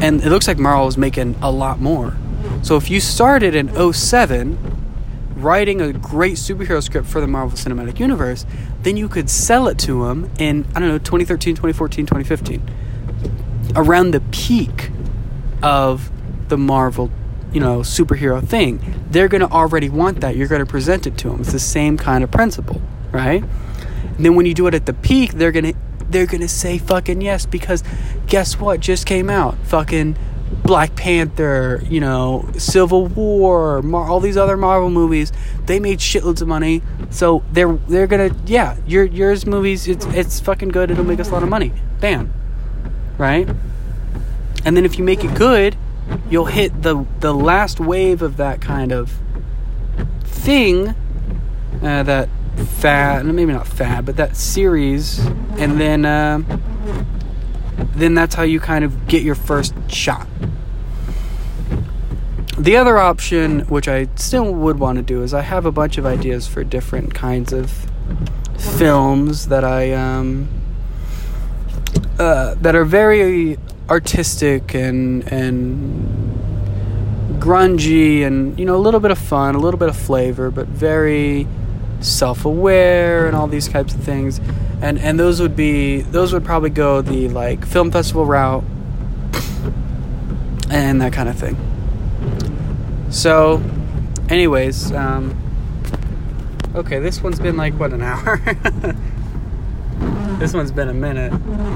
And 0.01 0.21
it 0.21 0.29
looks 0.29 0.47
like 0.47 0.59
Marvel 0.59 0.85
was 0.85 0.99
making 0.99 1.35
a 1.41 1.51
lot 1.51 1.79
more. 1.79 2.15
So 2.61 2.75
if 2.75 2.91
you 2.91 2.99
started 2.99 3.55
in 3.55 3.71
07 3.91 4.59
writing 5.35 5.81
a 5.81 5.91
great 5.91 6.35
superhero 6.35 6.83
script 6.83 7.07
for 7.07 7.19
the 7.19 7.27
Marvel 7.27 7.57
Cinematic 7.57 7.99
Universe, 7.99 8.45
then 8.83 8.97
you 8.97 9.09
could 9.09 9.31
sell 9.31 9.67
it 9.67 9.79
to 9.79 10.05
them 10.05 10.29
in 10.37 10.67
I 10.75 10.79
don't 10.79 10.89
know 10.89 10.99
2013, 10.99 11.55
2014, 11.55 12.05
2015. 12.05 13.73
Around 13.75 14.11
the 14.11 14.21
peak 14.21 14.91
of 15.63 16.11
the 16.49 16.57
Marvel, 16.57 17.09
you 17.55 17.61
know, 17.61 17.79
superhero 17.79 18.45
thing. 18.45 19.05
They're 19.09 19.29
going 19.29 19.39
to 19.39 19.49
already 19.49 19.87
want 19.87 20.19
that. 20.19 20.35
You're 20.35 20.49
going 20.49 20.59
to 20.59 20.69
present 20.69 21.07
it 21.07 21.17
to 21.19 21.29
them. 21.29 21.39
It's 21.39 21.53
the 21.53 21.59
same 21.59 21.97
kind 21.97 22.21
of 22.21 22.29
principle, 22.29 22.81
right? 23.13 23.41
And 23.41 24.25
then 24.25 24.35
when 24.35 24.45
you 24.45 24.53
do 24.53 24.67
it 24.67 24.73
at 24.73 24.85
the 24.85 24.93
peak, 24.93 25.31
they're 25.31 25.53
going 25.53 25.73
to 25.73 25.79
they're 26.07 26.27
gonna 26.27 26.47
say 26.47 26.77
fucking 26.77 27.19
yes 27.21 27.47
because 27.47 27.83
guess 28.27 28.59
what 28.59 28.79
just 28.79 29.07
came 29.07 29.27
out? 29.27 29.57
Fucking 29.63 30.15
Black 30.63 30.95
Panther, 30.95 31.81
you 31.89 31.99
know, 31.99 32.47
Civil 32.57 33.07
War, 33.07 33.81
Mar- 33.81 34.07
all 34.07 34.19
these 34.19 34.37
other 34.37 34.55
Marvel 34.55 34.91
movies. 34.91 35.31
They 35.65 35.79
made 35.79 35.99
shitloads 35.99 36.41
of 36.41 36.47
money, 36.47 36.83
so 37.09 37.43
they're 37.51 37.73
they're 37.87 38.05
gonna 38.05 38.35
yeah. 38.45 38.77
Your 38.85 39.03
yours 39.03 39.45
movies, 39.45 39.87
it's 39.87 40.05
it's 40.07 40.39
fucking 40.39 40.69
good. 40.69 40.91
It'll 40.91 41.03
make 41.03 41.19
us 41.19 41.29
a 41.29 41.33
lot 41.33 41.41
of 41.41 41.49
money. 41.49 41.71
Bam, 42.01 42.31
right? 43.17 43.49
And 44.63 44.77
then 44.77 44.85
if 44.85 44.97
you 44.99 45.03
make 45.03 45.23
it 45.23 45.33
good, 45.35 45.75
you'll 46.29 46.45
hit 46.45 46.81
the 46.81 47.05
the 47.19 47.33
last 47.33 47.79
wave 47.79 48.21
of 48.21 48.37
that 48.37 48.61
kind 48.61 48.91
of 48.91 49.13
thing, 50.23 50.89
uh, 51.81 52.03
that 52.03 52.29
fad, 52.77 53.25
maybe 53.25 53.51
not 53.51 53.67
fad, 53.67 54.05
but 54.05 54.15
that 54.17 54.35
series, 54.35 55.19
and 55.57 55.79
then 55.79 56.05
uh, 56.05 56.41
then 57.95 58.13
that's 58.13 58.35
how 58.35 58.43
you 58.43 58.59
kind 58.59 58.83
of 58.83 59.07
get 59.07 59.23
your 59.23 59.35
first 59.35 59.73
shot. 59.89 60.27
The 62.57 62.77
other 62.77 62.97
option, 62.97 63.61
which 63.61 63.87
I 63.87 64.07
still 64.15 64.53
would 64.53 64.79
want 64.79 64.97
to 64.97 65.01
do, 65.01 65.23
is 65.23 65.33
I 65.33 65.41
have 65.41 65.65
a 65.65 65.71
bunch 65.71 65.97
of 65.97 66.05
ideas 66.05 66.47
for 66.47 66.63
different 66.63 67.13
kinds 67.13 67.51
of 67.51 67.71
films 68.57 69.49
that 69.49 69.63
I 69.63 69.91
um, 69.91 70.47
uh, 72.17 72.55
that 72.55 72.75
are 72.75 72.85
very 72.85 73.57
artistic 73.89 74.73
and 74.73 75.31
and 75.31 76.35
grungy 77.39 78.25
and 78.25 78.57
you 78.57 78.65
know 78.65 78.75
a 78.75 78.77
little 78.77 78.99
bit 78.99 79.11
of 79.11 79.17
fun, 79.17 79.55
a 79.55 79.59
little 79.59 79.79
bit 79.79 79.89
of 79.89 79.95
flavor, 79.95 80.51
but 80.51 80.67
very 80.67 81.47
self-aware 81.99 83.25
and 83.25 83.35
all 83.35 83.47
these 83.47 83.67
types 83.67 83.93
of 83.93 84.03
things. 84.03 84.39
And 84.81 84.99
and 84.99 85.19
those 85.19 85.41
would 85.41 85.55
be 85.55 86.01
those 86.01 86.33
would 86.33 86.43
probably 86.43 86.69
go 86.69 87.01
the 87.01 87.29
like 87.29 87.65
film 87.65 87.91
festival 87.91 88.25
route 88.25 88.63
and 90.69 91.01
that 91.01 91.13
kind 91.13 91.29
of 91.29 91.37
thing. 91.37 91.57
So, 93.09 93.63
anyways, 94.29 94.91
um, 94.91 95.37
okay, 96.75 96.99
this 96.99 97.21
one's 97.21 97.39
been 97.39 97.55
like 97.55 97.73
what 97.75 97.93
an 97.93 98.01
hour. 98.01 98.37
this 100.39 100.53
one's 100.53 100.71
been 100.71 100.89
a 100.89 100.93
minute, 100.93 101.33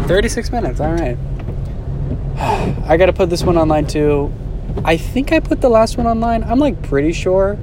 thirty-six 0.07 0.51
minutes. 0.51 0.80
All 0.80 0.91
right. 0.91 1.18
I 2.87 2.95
gotta 2.95 3.11
put 3.11 3.29
this 3.29 3.43
one 3.43 3.57
online 3.57 3.85
too. 3.85 4.31
I 4.85 4.95
think 4.95 5.33
I 5.33 5.41
put 5.41 5.59
the 5.59 5.67
last 5.67 5.97
one 5.97 6.07
online. 6.07 6.41
I'm 6.43 6.57
like 6.57 6.81
pretty 6.81 7.11
sure. 7.11 7.57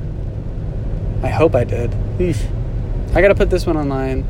I 1.22 1.28
hope 1.28 1.54
I 1.54 1.64
did. 1.64 1.94
I 3.14 3.22
gotta 3.22 3.34
put 3.34 3.48
this 3.48 3.64
one 3.64 3.78
online. 3.78 4.26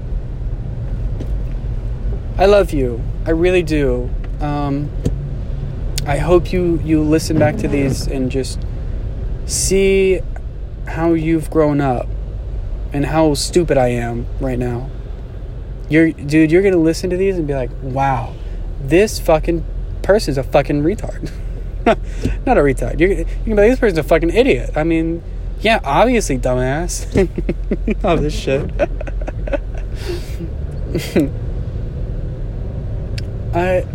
I 2.38 2.46
love 2.46 2.72
you. 2.72 3.02
I 3.24 3.30
really 3.30 3.64
do. 3.64 4.08
Um, 4.40 4.88
I 6.06 6.18
hope 6.18 6.52
you 6.52 6.80
you 6.84 7.02
listen 7.02 7.38
back 7.40 7.56
to 7.56 7.68
these 7.68 8.06
and 8.06 8.30
just 8.30 8.60
see 9.46 10.20
how 10.86 11.14
you've 11.14 11.50
grown 11.50 11.80
up 11.80 12.06
and 12.92 13.06
how 13.06 13.34
stupid 13.34 13.76
I 13.76 13.88
am 13.88 14.28
right 14.38 14.58
now. 14.58 14.88
You're 15.88 16.12
dude, 16.12 16.52
you're 16.52 16.62
gonna 16.62 16.76
listen 16.76 17.10
to 17.10 17.16
these 17.16 17.36
and 17.36 17.48
be 17.48 17.54
like, 17.54 17.70
wow, 17.82 18.32
this 18.80 19.18
fucking 19.18 19.64
person's 20.06 20.38
a 20.38 20.44
fucking 20.44 20.82
retard. 20.82 21.30
Not 22.46 22.56
a 22.56 22.62
retard. 22.62 23.00
You're, 23.00 23.10
you 23.10 23.24
can 23.24 23.44
be 23.44 23.54
like, 23.54 23.70
this 23.70 23.80
person's 23.80 23.98
a 23.98 24.04
fucking 24.04 24.30
idiot. 24.30 24.70
I 24.76 24.84
mean, 24.84 25.22
yeah, 25.60 25.80
obviously, 25.82 26.38
dumbass. 26.38 27.04
All 28.04 28.16
this 28.16 28.32
shit. 28.32 28.70
I 33.54 33.86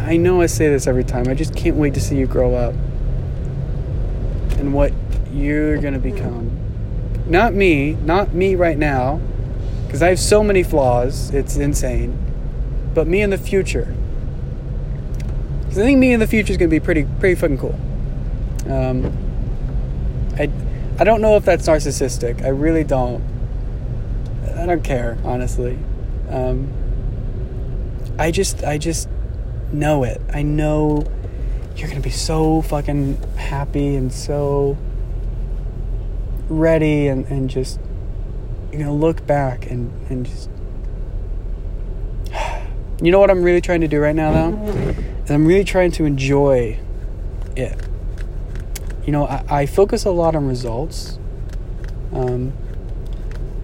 I 0.00 0.16
know 0.18 0.40
I 0.40 0.46
say 0.46 0.68
this 0.68 0.86
every 0.86 1.04
time. 1.04 1.28
I 1.28 1.34
just 1.34 1.56
can't 1.56 1.76
wait 1.76 1.94
to 1.94 2.00
see 2.00 2.16
you 2.16 2.26
grow 2.26 2.54
up 2.54 2.74
and 4.58 4.74
what 4.74 4.92
you're 5.32 5.78
gonna 5.78 5.98
become. 5.98 6.50
Not 7.26 7.54
me, 7.54 7.94
not 7.94 8.34
me 8.34 8.54
right 8.54 8.76
now, 8.76 9.20
because 9.86 10.02
I 10.02 10.10
have 10.10 10.20
so 10.20 10.44
many 10.44 10.62
flaws. 10.62 11.32
It's 11.34 11.56
insane. 11.56 12.18
But 12.94 13.06
me 13.06 13.22
in 13.22 13.30
the 13.30 13.38
future. 13.38 13.95
Because 15.76 15.84
I 15.84 15.88
think 15.90 15.98
me 15.98 16.14
in 16.14 16.20
the 16.20 16.26
future 16.26 16.52
is 16.52 16.56
gonna 16.56 16.70
be 16.70 16.80
pretty, 16.80 17.06
pretty 17.20 17.34
fucking 17.34 17.58
cool. 17.58 17.78
Um, 18.66 19.12
I, 20.38 20.50
I 20.98 21.04
don't 21.04 21.20
know 21.20 21.36
if 21.36 21.44
that's 21.44 21.68
narcissistic. 21.68 22.42
I 22.42 22.48
really 22.48 22.82
don't. 22.82 23.22
I 24.56 24.64
don't 24.64 24.82
care, 24.82 25.18
honestly. 25.22 25.78
Um, 26.30 26.72
I 28.18 28.30
just, 28.30 28.64
I 28.64 28.78
just 28.78 29.10
know 29.70 30.02
it. 30.02 30.18
I 30.32 30.40
know 30.40 31.04
you're 31.76 31.88
gonna 31.88 32.00
be 32.00 32.08
so 32.08 32.62
fucking 32.62 33.18
happy 33.36 33.96
and 33.96 34.10
so 34.10 34.78
ready 36.48 37.08
and, 37.08 37.26
and 37.26 37.50
just 37.50 37.78
you're 38.72 38.80
gonna 38.80 38.94
look 38.94 39.26
back 39.26 39.70
and, 39.70 39.92
and 40.08 40.24
just 40.24 40.48
you 43.02 43.12
know 43.12 43.18
what 43.18 43.30
I'm 43.30 43.42
really 43.42 43.60
trying 43.60 43.82
to 43.82 43.88
do 43.88 44.00
right 44.00 44.16
now 44.16 44.32
though? 44.32 45.12
And 45.26 45.30
I'm 45.30 45.46
really 45.46 45.64
trying 45.64 45.90
to 45.92 46.04
enjoy 46.04 46.78
it. 47.56 47.76
You 49.04 49.12
know, 49.12 49.26
I, 49.26 49.44
I 49.48 49.66
focus 49.66 50.04
a 50.04 50.10
lot 50.10 50.36
on 50.36 50.46
results. 50.46 51.18
Um, 52.12 52.52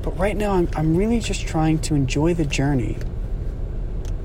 but 0.03 0.19
right 0.19 0.37
now 0.37 0.55
I'm 0.55 0.69
I'm 0.75 0.97
really 0.97 1.21
just 1.21 1.47
trying 1.47 1.79
to 1.81 1.95
enjoy 1.95 2.35
the 2.35 2.45
journey 2.45 2.99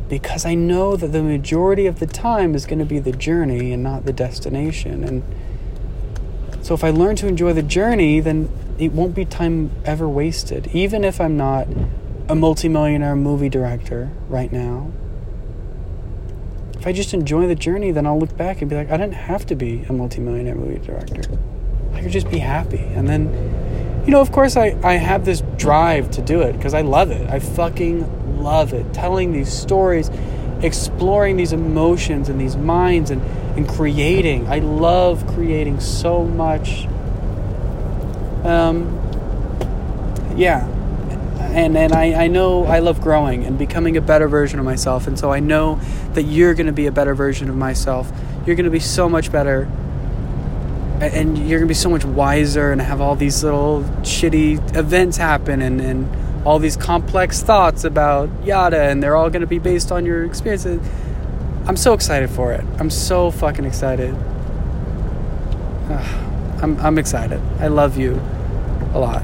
because 0.10 0.46
I 0.46 0.56
know 0.56 0.96
that 0.96 1.08
the 1.08 1.22
majority 1.22 1.86
of 1.86 2.00
the 2.00 2.08
time 2.08 2.56
is 2.56 2.66
going 2.66 2.80
to 2.80 2.86
be 2.86 3.00
the 3.00 3.12
journey 3.12 3.74
and 3.74 3.84
not 3.84 4.06
the 4.06 4.14
destination. 4.14 5.04
And 5.04 5.24
so 6.66 6.74
if 6.74 6.84
I 6.84 6.90
learn 6.90 7.16
to 7.18 7.28
enjoy 7.28 7.54
the 7.54 7.64
journey, 7.64 8.20
then 8.20 8.50
it 8.80 8.94
won't 8.94 9.14
be 9.14 9.26
time 9.26 9.72
ever 9.86 10.08
wasted. 10.08 10.68
Even 10.68 11.04
if 11.04 11.20
I'm 11.20 11.38
not 11.38 11.68
a 12.30 12.36
multimillionaire 12.36 13.16
movie 13.16 13.50
director 13.50 14.12
right 14.30 14.52
now, 14.52 14.92
I 16.88 16.94
just 16.94 17.14
enjoy 17.14 17.48
the 17.48 17.56
journey, 17.56 17.92
then 17.92 18.08
I'll 18.08 18.18
look 18.18 18.38
back 18.38 18.62
and 18.62 18.70
be 18.70 18.78
like, 18.78 18.90
I 18.90 18.96
didn't 18.96 19.16
have 19.16 19.46
to 19.48 19.56
be 19.56 19.84
a 19.90 19.92
multimillionaire 19.92 20.56
movie 20.56 20.80
director. 20.80 21.22
I 21.92 22.02
could 22.02 22.14
just 22.14 22.30
be 22.32 22.38
happy. 22.38 22.80
And 22.80 23.10
then, 23.10 23.26
you 24.06 24.12
know, 24.12 24.22
of 24.22 24.32
course, 24.32 24.56
I, 24.56 24.80
I 24.82 24.94
have 24.94 25.26
this 25.26 25.42
drive 25.58 26.10
to 26.12 26.22
do 26.22 26.40
it 26.40 26.54
because 26.54 26.74
I 26.74 26.84
love 26.84 27.12
it. 27.12 27.30
I 27.30 27.40
fucking 27.40 28.42
love 28.42 28.72
it. 28.72 28.94
Telling 28.94 29.34
these 29.34 29.52
stories, 29.52 30.10
exploring 30.62 31.36
these 31.36 31.52
emotions 31.52 32.30
and 32.30 32.40
these 32.40 32.56
minds 32.56 33.12
and, 33.12 33.22
and 33.58 33.68
creating. 33.68 34.48
I 34.48 34.60
love 34.60 35.28
creating 35.28 35.82
so 35.82 36.24
much. 36.24 36.86
Um, 38.46 38.96
yeah. 40.38 40.66
And, 41.58 41.76
and 41.76 41.92
I, 41.92 42.26
I 42.26 42.28
know 42.28 42.66
I 42.66 42.80
love 42.80 43.02
growing 43.02 43.44
and 43.44 43.58
becoming 43.58 43.98
a 43.98 44.02
better 44.02 44.28
version 44.28 44.60
of 44.60 44.66
myself. 44.66 45.08
And 45.08 45.18
so 45.18 45.32
I 45.32 45.40
know 45.40 45.80
that 46.14 46.22
you're 46.22 46.54
going 46.54 46.68
to 46.68 46.72
be 46.72 46.86
a 46.86 46.92
better 46.92 47.16
version 47.16 47.50
of 47.50 47.56
myself. 47.56 48.12
You're 48.46 48.56
going 48.56 48.66
to 48.66 48.70
be 48.70 48.80
so 48.80 49.10
much 49.10 49.32
better 49.32 49.68
and 51.02 51.38
you're 51.48 51.60
gonna 51.60 51.68
be 51.68 51.76
so 51.76 51.90
much 51.90 52.04
wiser 52.04 52.72
and 52.72 52.82
have 52.82 53.02
all 53.02 53.16
these 53.16 53.44
little 53.44 53.82
shitty 54.02 54.76
events 54.76 55.18
happen 55.18 55.62
and, 55.62 55.80
and 55.80 56.46
all 56.46 56.60
these 56.60 56.78
complex 56.78 57.42
thoughts 57.42 57.84
about 57.84 58.30
yada, 58.44 58.82
and 58.84 59.04
they're 59.04 59.16
all 59.16 59.30
going 59.30 59.42
to 59.42 59.48
be 59.48 59.60
based 59.60 59.92
on 59.92 60.06
your 60.06 60.24
experiences. 60.24 60.80
I'm 61.68 61.76
so 61.76 61.94
excited 61.94 62.30
for 62.30 62.54
it. 62.54 62.64
I'm 62.80 62.90
so 62.90 63.32
fucking 63.32 63.66
excited. 63.66 64.16
Ah, 65.90 66.60
I'm, 66.62 66.80
I'm 66.80 66.98
excited. 66.98 67.42
I 67.60 67.68
love 67.68 67.98
you 67.98 68.14
a 68.94 69.00
lot. 69.00 69.24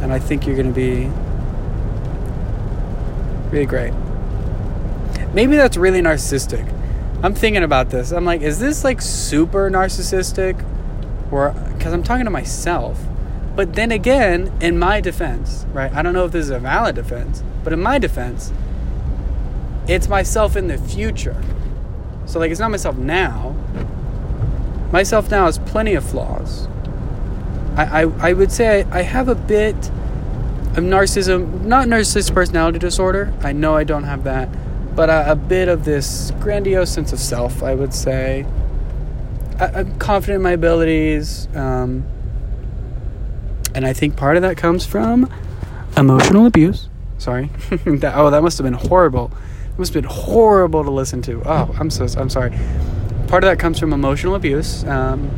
And 0.00 0.12
I 0.12 0.18
think 0.18 0.46
you're 0.46 0.56
going 0.56 0.68
to 0.68 0.72
be 0.72 1.10
really 3.50 3.66
great. 3.66 3.92
Maybe 5.32 5.56
that's 5.56 5.76
really 5.76 6.00
narcissistic. 6.00 6.72
I'm 7.22 7.34
thinking 7.34 7.62
about 7.62 7.90
this. 7.90 8.12
I'm 8.12 8.24
like, 8.24 8.42
is 8.42 8.58
this 8.58 8.84
like 8.84 9.00
super 9.00 9.70
narcissistic? 9.70 10.64
Or, 11.30 11.50
because 11.76 11.92
I'm 11.92 12.02
talking 12.02 12.24
to 12.24 12.30
myself. 12.30 12.98
But 13.54 13.74
then 13.74 13.90
again, 13.90 14.52
in 14.60 14.78
my 14.78 15.00
defense, 15.00 15.66
right? 15.72 15.92
I 15.92 16.02
don't 16.02 16.12
know 16.12 16.26
if 16.26 16.32
this 16.32 16.44
is 16.44 16.50
a 16.50 16.58
valid 16.58 16.94
defense, 16.94 17.42
but 17.64 17.72
in 17.72 17.82
my 17.82 17.98
defense, 17.98 18.52
it's 19.88 20.08
myself 20.08 20.56
in 20.56 20.68
the 20.68 20.78
future. 20.78 21.42
So, 22.26 22.38
like, 22.38 22.50
it's 22.50 22.60
not 22.60 22.70
myself 22.70 22.96
now. 22.96 23.56
Myself 24.92 25.30
now 25.30 25.46
has 25.46 25.58
plenty 25.58 25.94
of 25.94 26.04
flaws. 26.04 26.68
I, 27.76 28.02
I, 28.02 28.28
I 28.28 28.32
would 28.32 28.52
say 28.52 28.82
I, 28.82 28.98
I 28.98 29.02
have 29.02 29.28
a 29.28 29.34
bit 29.34 29.90
narcissism, 30.84 31.64
not 31.64 31.88
narcissistic 31.88 32.34
personality 32.34 32.78
disorder. 32.78 33.32
I 33.40 33.52
know 33.52 33.74
I 33.74 33.84
don't 33.84 34.04
have 34.04 34.24
that, 34.24 34.48
but 34.94 35.08
a, 35.10 35.32
a 35.32 35.36
bit 35.36 35.68
of 35.68 35.84
this 35.84 36.32
grandiose 36.40 36.90
sense 36.90 37.12
of 37.12 37.18
self, 37.18 37.62
I 37.62 37.74
would 37.74 37.94
say. 37.94 38.46
I, 39.58 39.80
am 39.80 39.98
confident 39.98 40.36
in 40.36 40.42
my 40.42 40.52
abilities. 40.52 41.48
Um, 41.54 42.04
and 43.74 43.86
I 43.86 43.92
think 43.92 44.16
part 44.16 44.36
of 44.36 44.42
that 44.42 44.56
comes 44.56 44.86
from 44.86 45.32
emotional 45.96 46.46
abuse 46.46 46.88
Sorry. 47.18 47.46
that, 47.70 48.12
oh, 48.14 48.30
that 48.30 48.42
must 48.42 48.58
have 48.58 48.64
been 48.64 48.74
horrible. 48.74 49.32
It 49.72 49.78
must 49.78 49.94
have 49.94 50.02
been 50.02 50.10
horrible 50.10 50.84
to 50.84 50.90
listen 50.90 51.22
to. 51.22 51.42
Oh, 51.44 51.74
I'm 51.78 51.90
so 51.90 52.06
I'm 52.18 52.30
sorry. 52.30 52.50
Part 53.28 53.42
of 53.42 53.48
that 53.48 53.58
comes 53.58 53.78
from 53.78 53.92
emotional 53.92 54.34
abuse. 54.34 54.84
Um, 54.84 55.30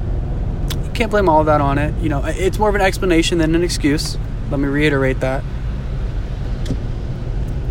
you 0.85 0.91
can't 0.91 1.11
blame 1.11 1.29
all 1.29 1.41
of 1.41 1.47
that 1.47 1.61
on 1.61 1.79
it. 1.79 1.95
You 2.03 2.09
know, 2.09 2.23
it's 2.25 2.59
more 2.59 2.69
of 2.69 2.75
an 2.75 2.81
explanation 2.81 3.39
than 3.39 3.55
an 3.55 3.63
excuse. 3.63 4.19
Let 4.51 4.61
me 4.61 4.69
reiterate 4.69 5.21
that. 5.21 5.45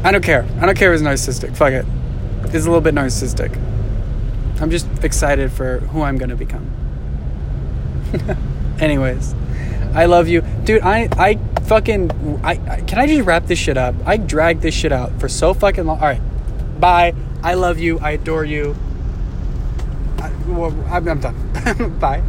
I 0.03 0.11
don't 0.11 0.23
care. 0.23 0.47
I 0.61 0.65
don't 0.65 0.78
care 0.78 0.93
if 0.93 1.01
it's 1.01 1.07
narcissistic. 1.07 1.55
Fuck 1.55 1.73
it. 1.73 1.86
It's 2.53 2.65
a 2.65 2.69
little 2.69 2.82
bit 2.82 2.95
narcissistic. 2.95 3.55
I'm 4.61 4.71
just 4.71 4.88
excited 5.03 5.51
for 5.51 5.80
who 5.80 6.01
I'm 6.01 6.17
gonna 6.17 6.36
become. 6.36 6.71
Anyways, 8.80 9.36
I 9.93 10.05
love 10.05 10.28
you, 10.28 10.41
dude. 10.63 10.82
I 10.82 11.09
I 11.17 11.38
fucking 11.63 12.39
I, 12.43 12.51
I 12.51 12.82
can 12.82 12.99
I 12.99 13.07
just 13.07 13.25
wrap 13.25 13.47
this 13.47 13.59
shit 13.59 13.78
up? 13.78 13.95
I 14.05 14.17
dragged 14.17 14.61
this 14.61 14.73
shit 14.73 14.91
out 14.91 15.19
for 15.19 15.28
so 15.28 15.53
fucking 15.53 15.86
long. 15.86 15.99
All 15.99 16.05
right, 16.05 16.21
bye. 16.80 17.13
I 17.43 17.55
love 17.55 17.80
you. 17.80 17.99
I 17.99 18.11
adore 18.11 18.45
you. 18.45 18.75
I, 20.19 20.32
I'm 20.89 21.19
done. 21.19 21.99
bye. 21.99 22.23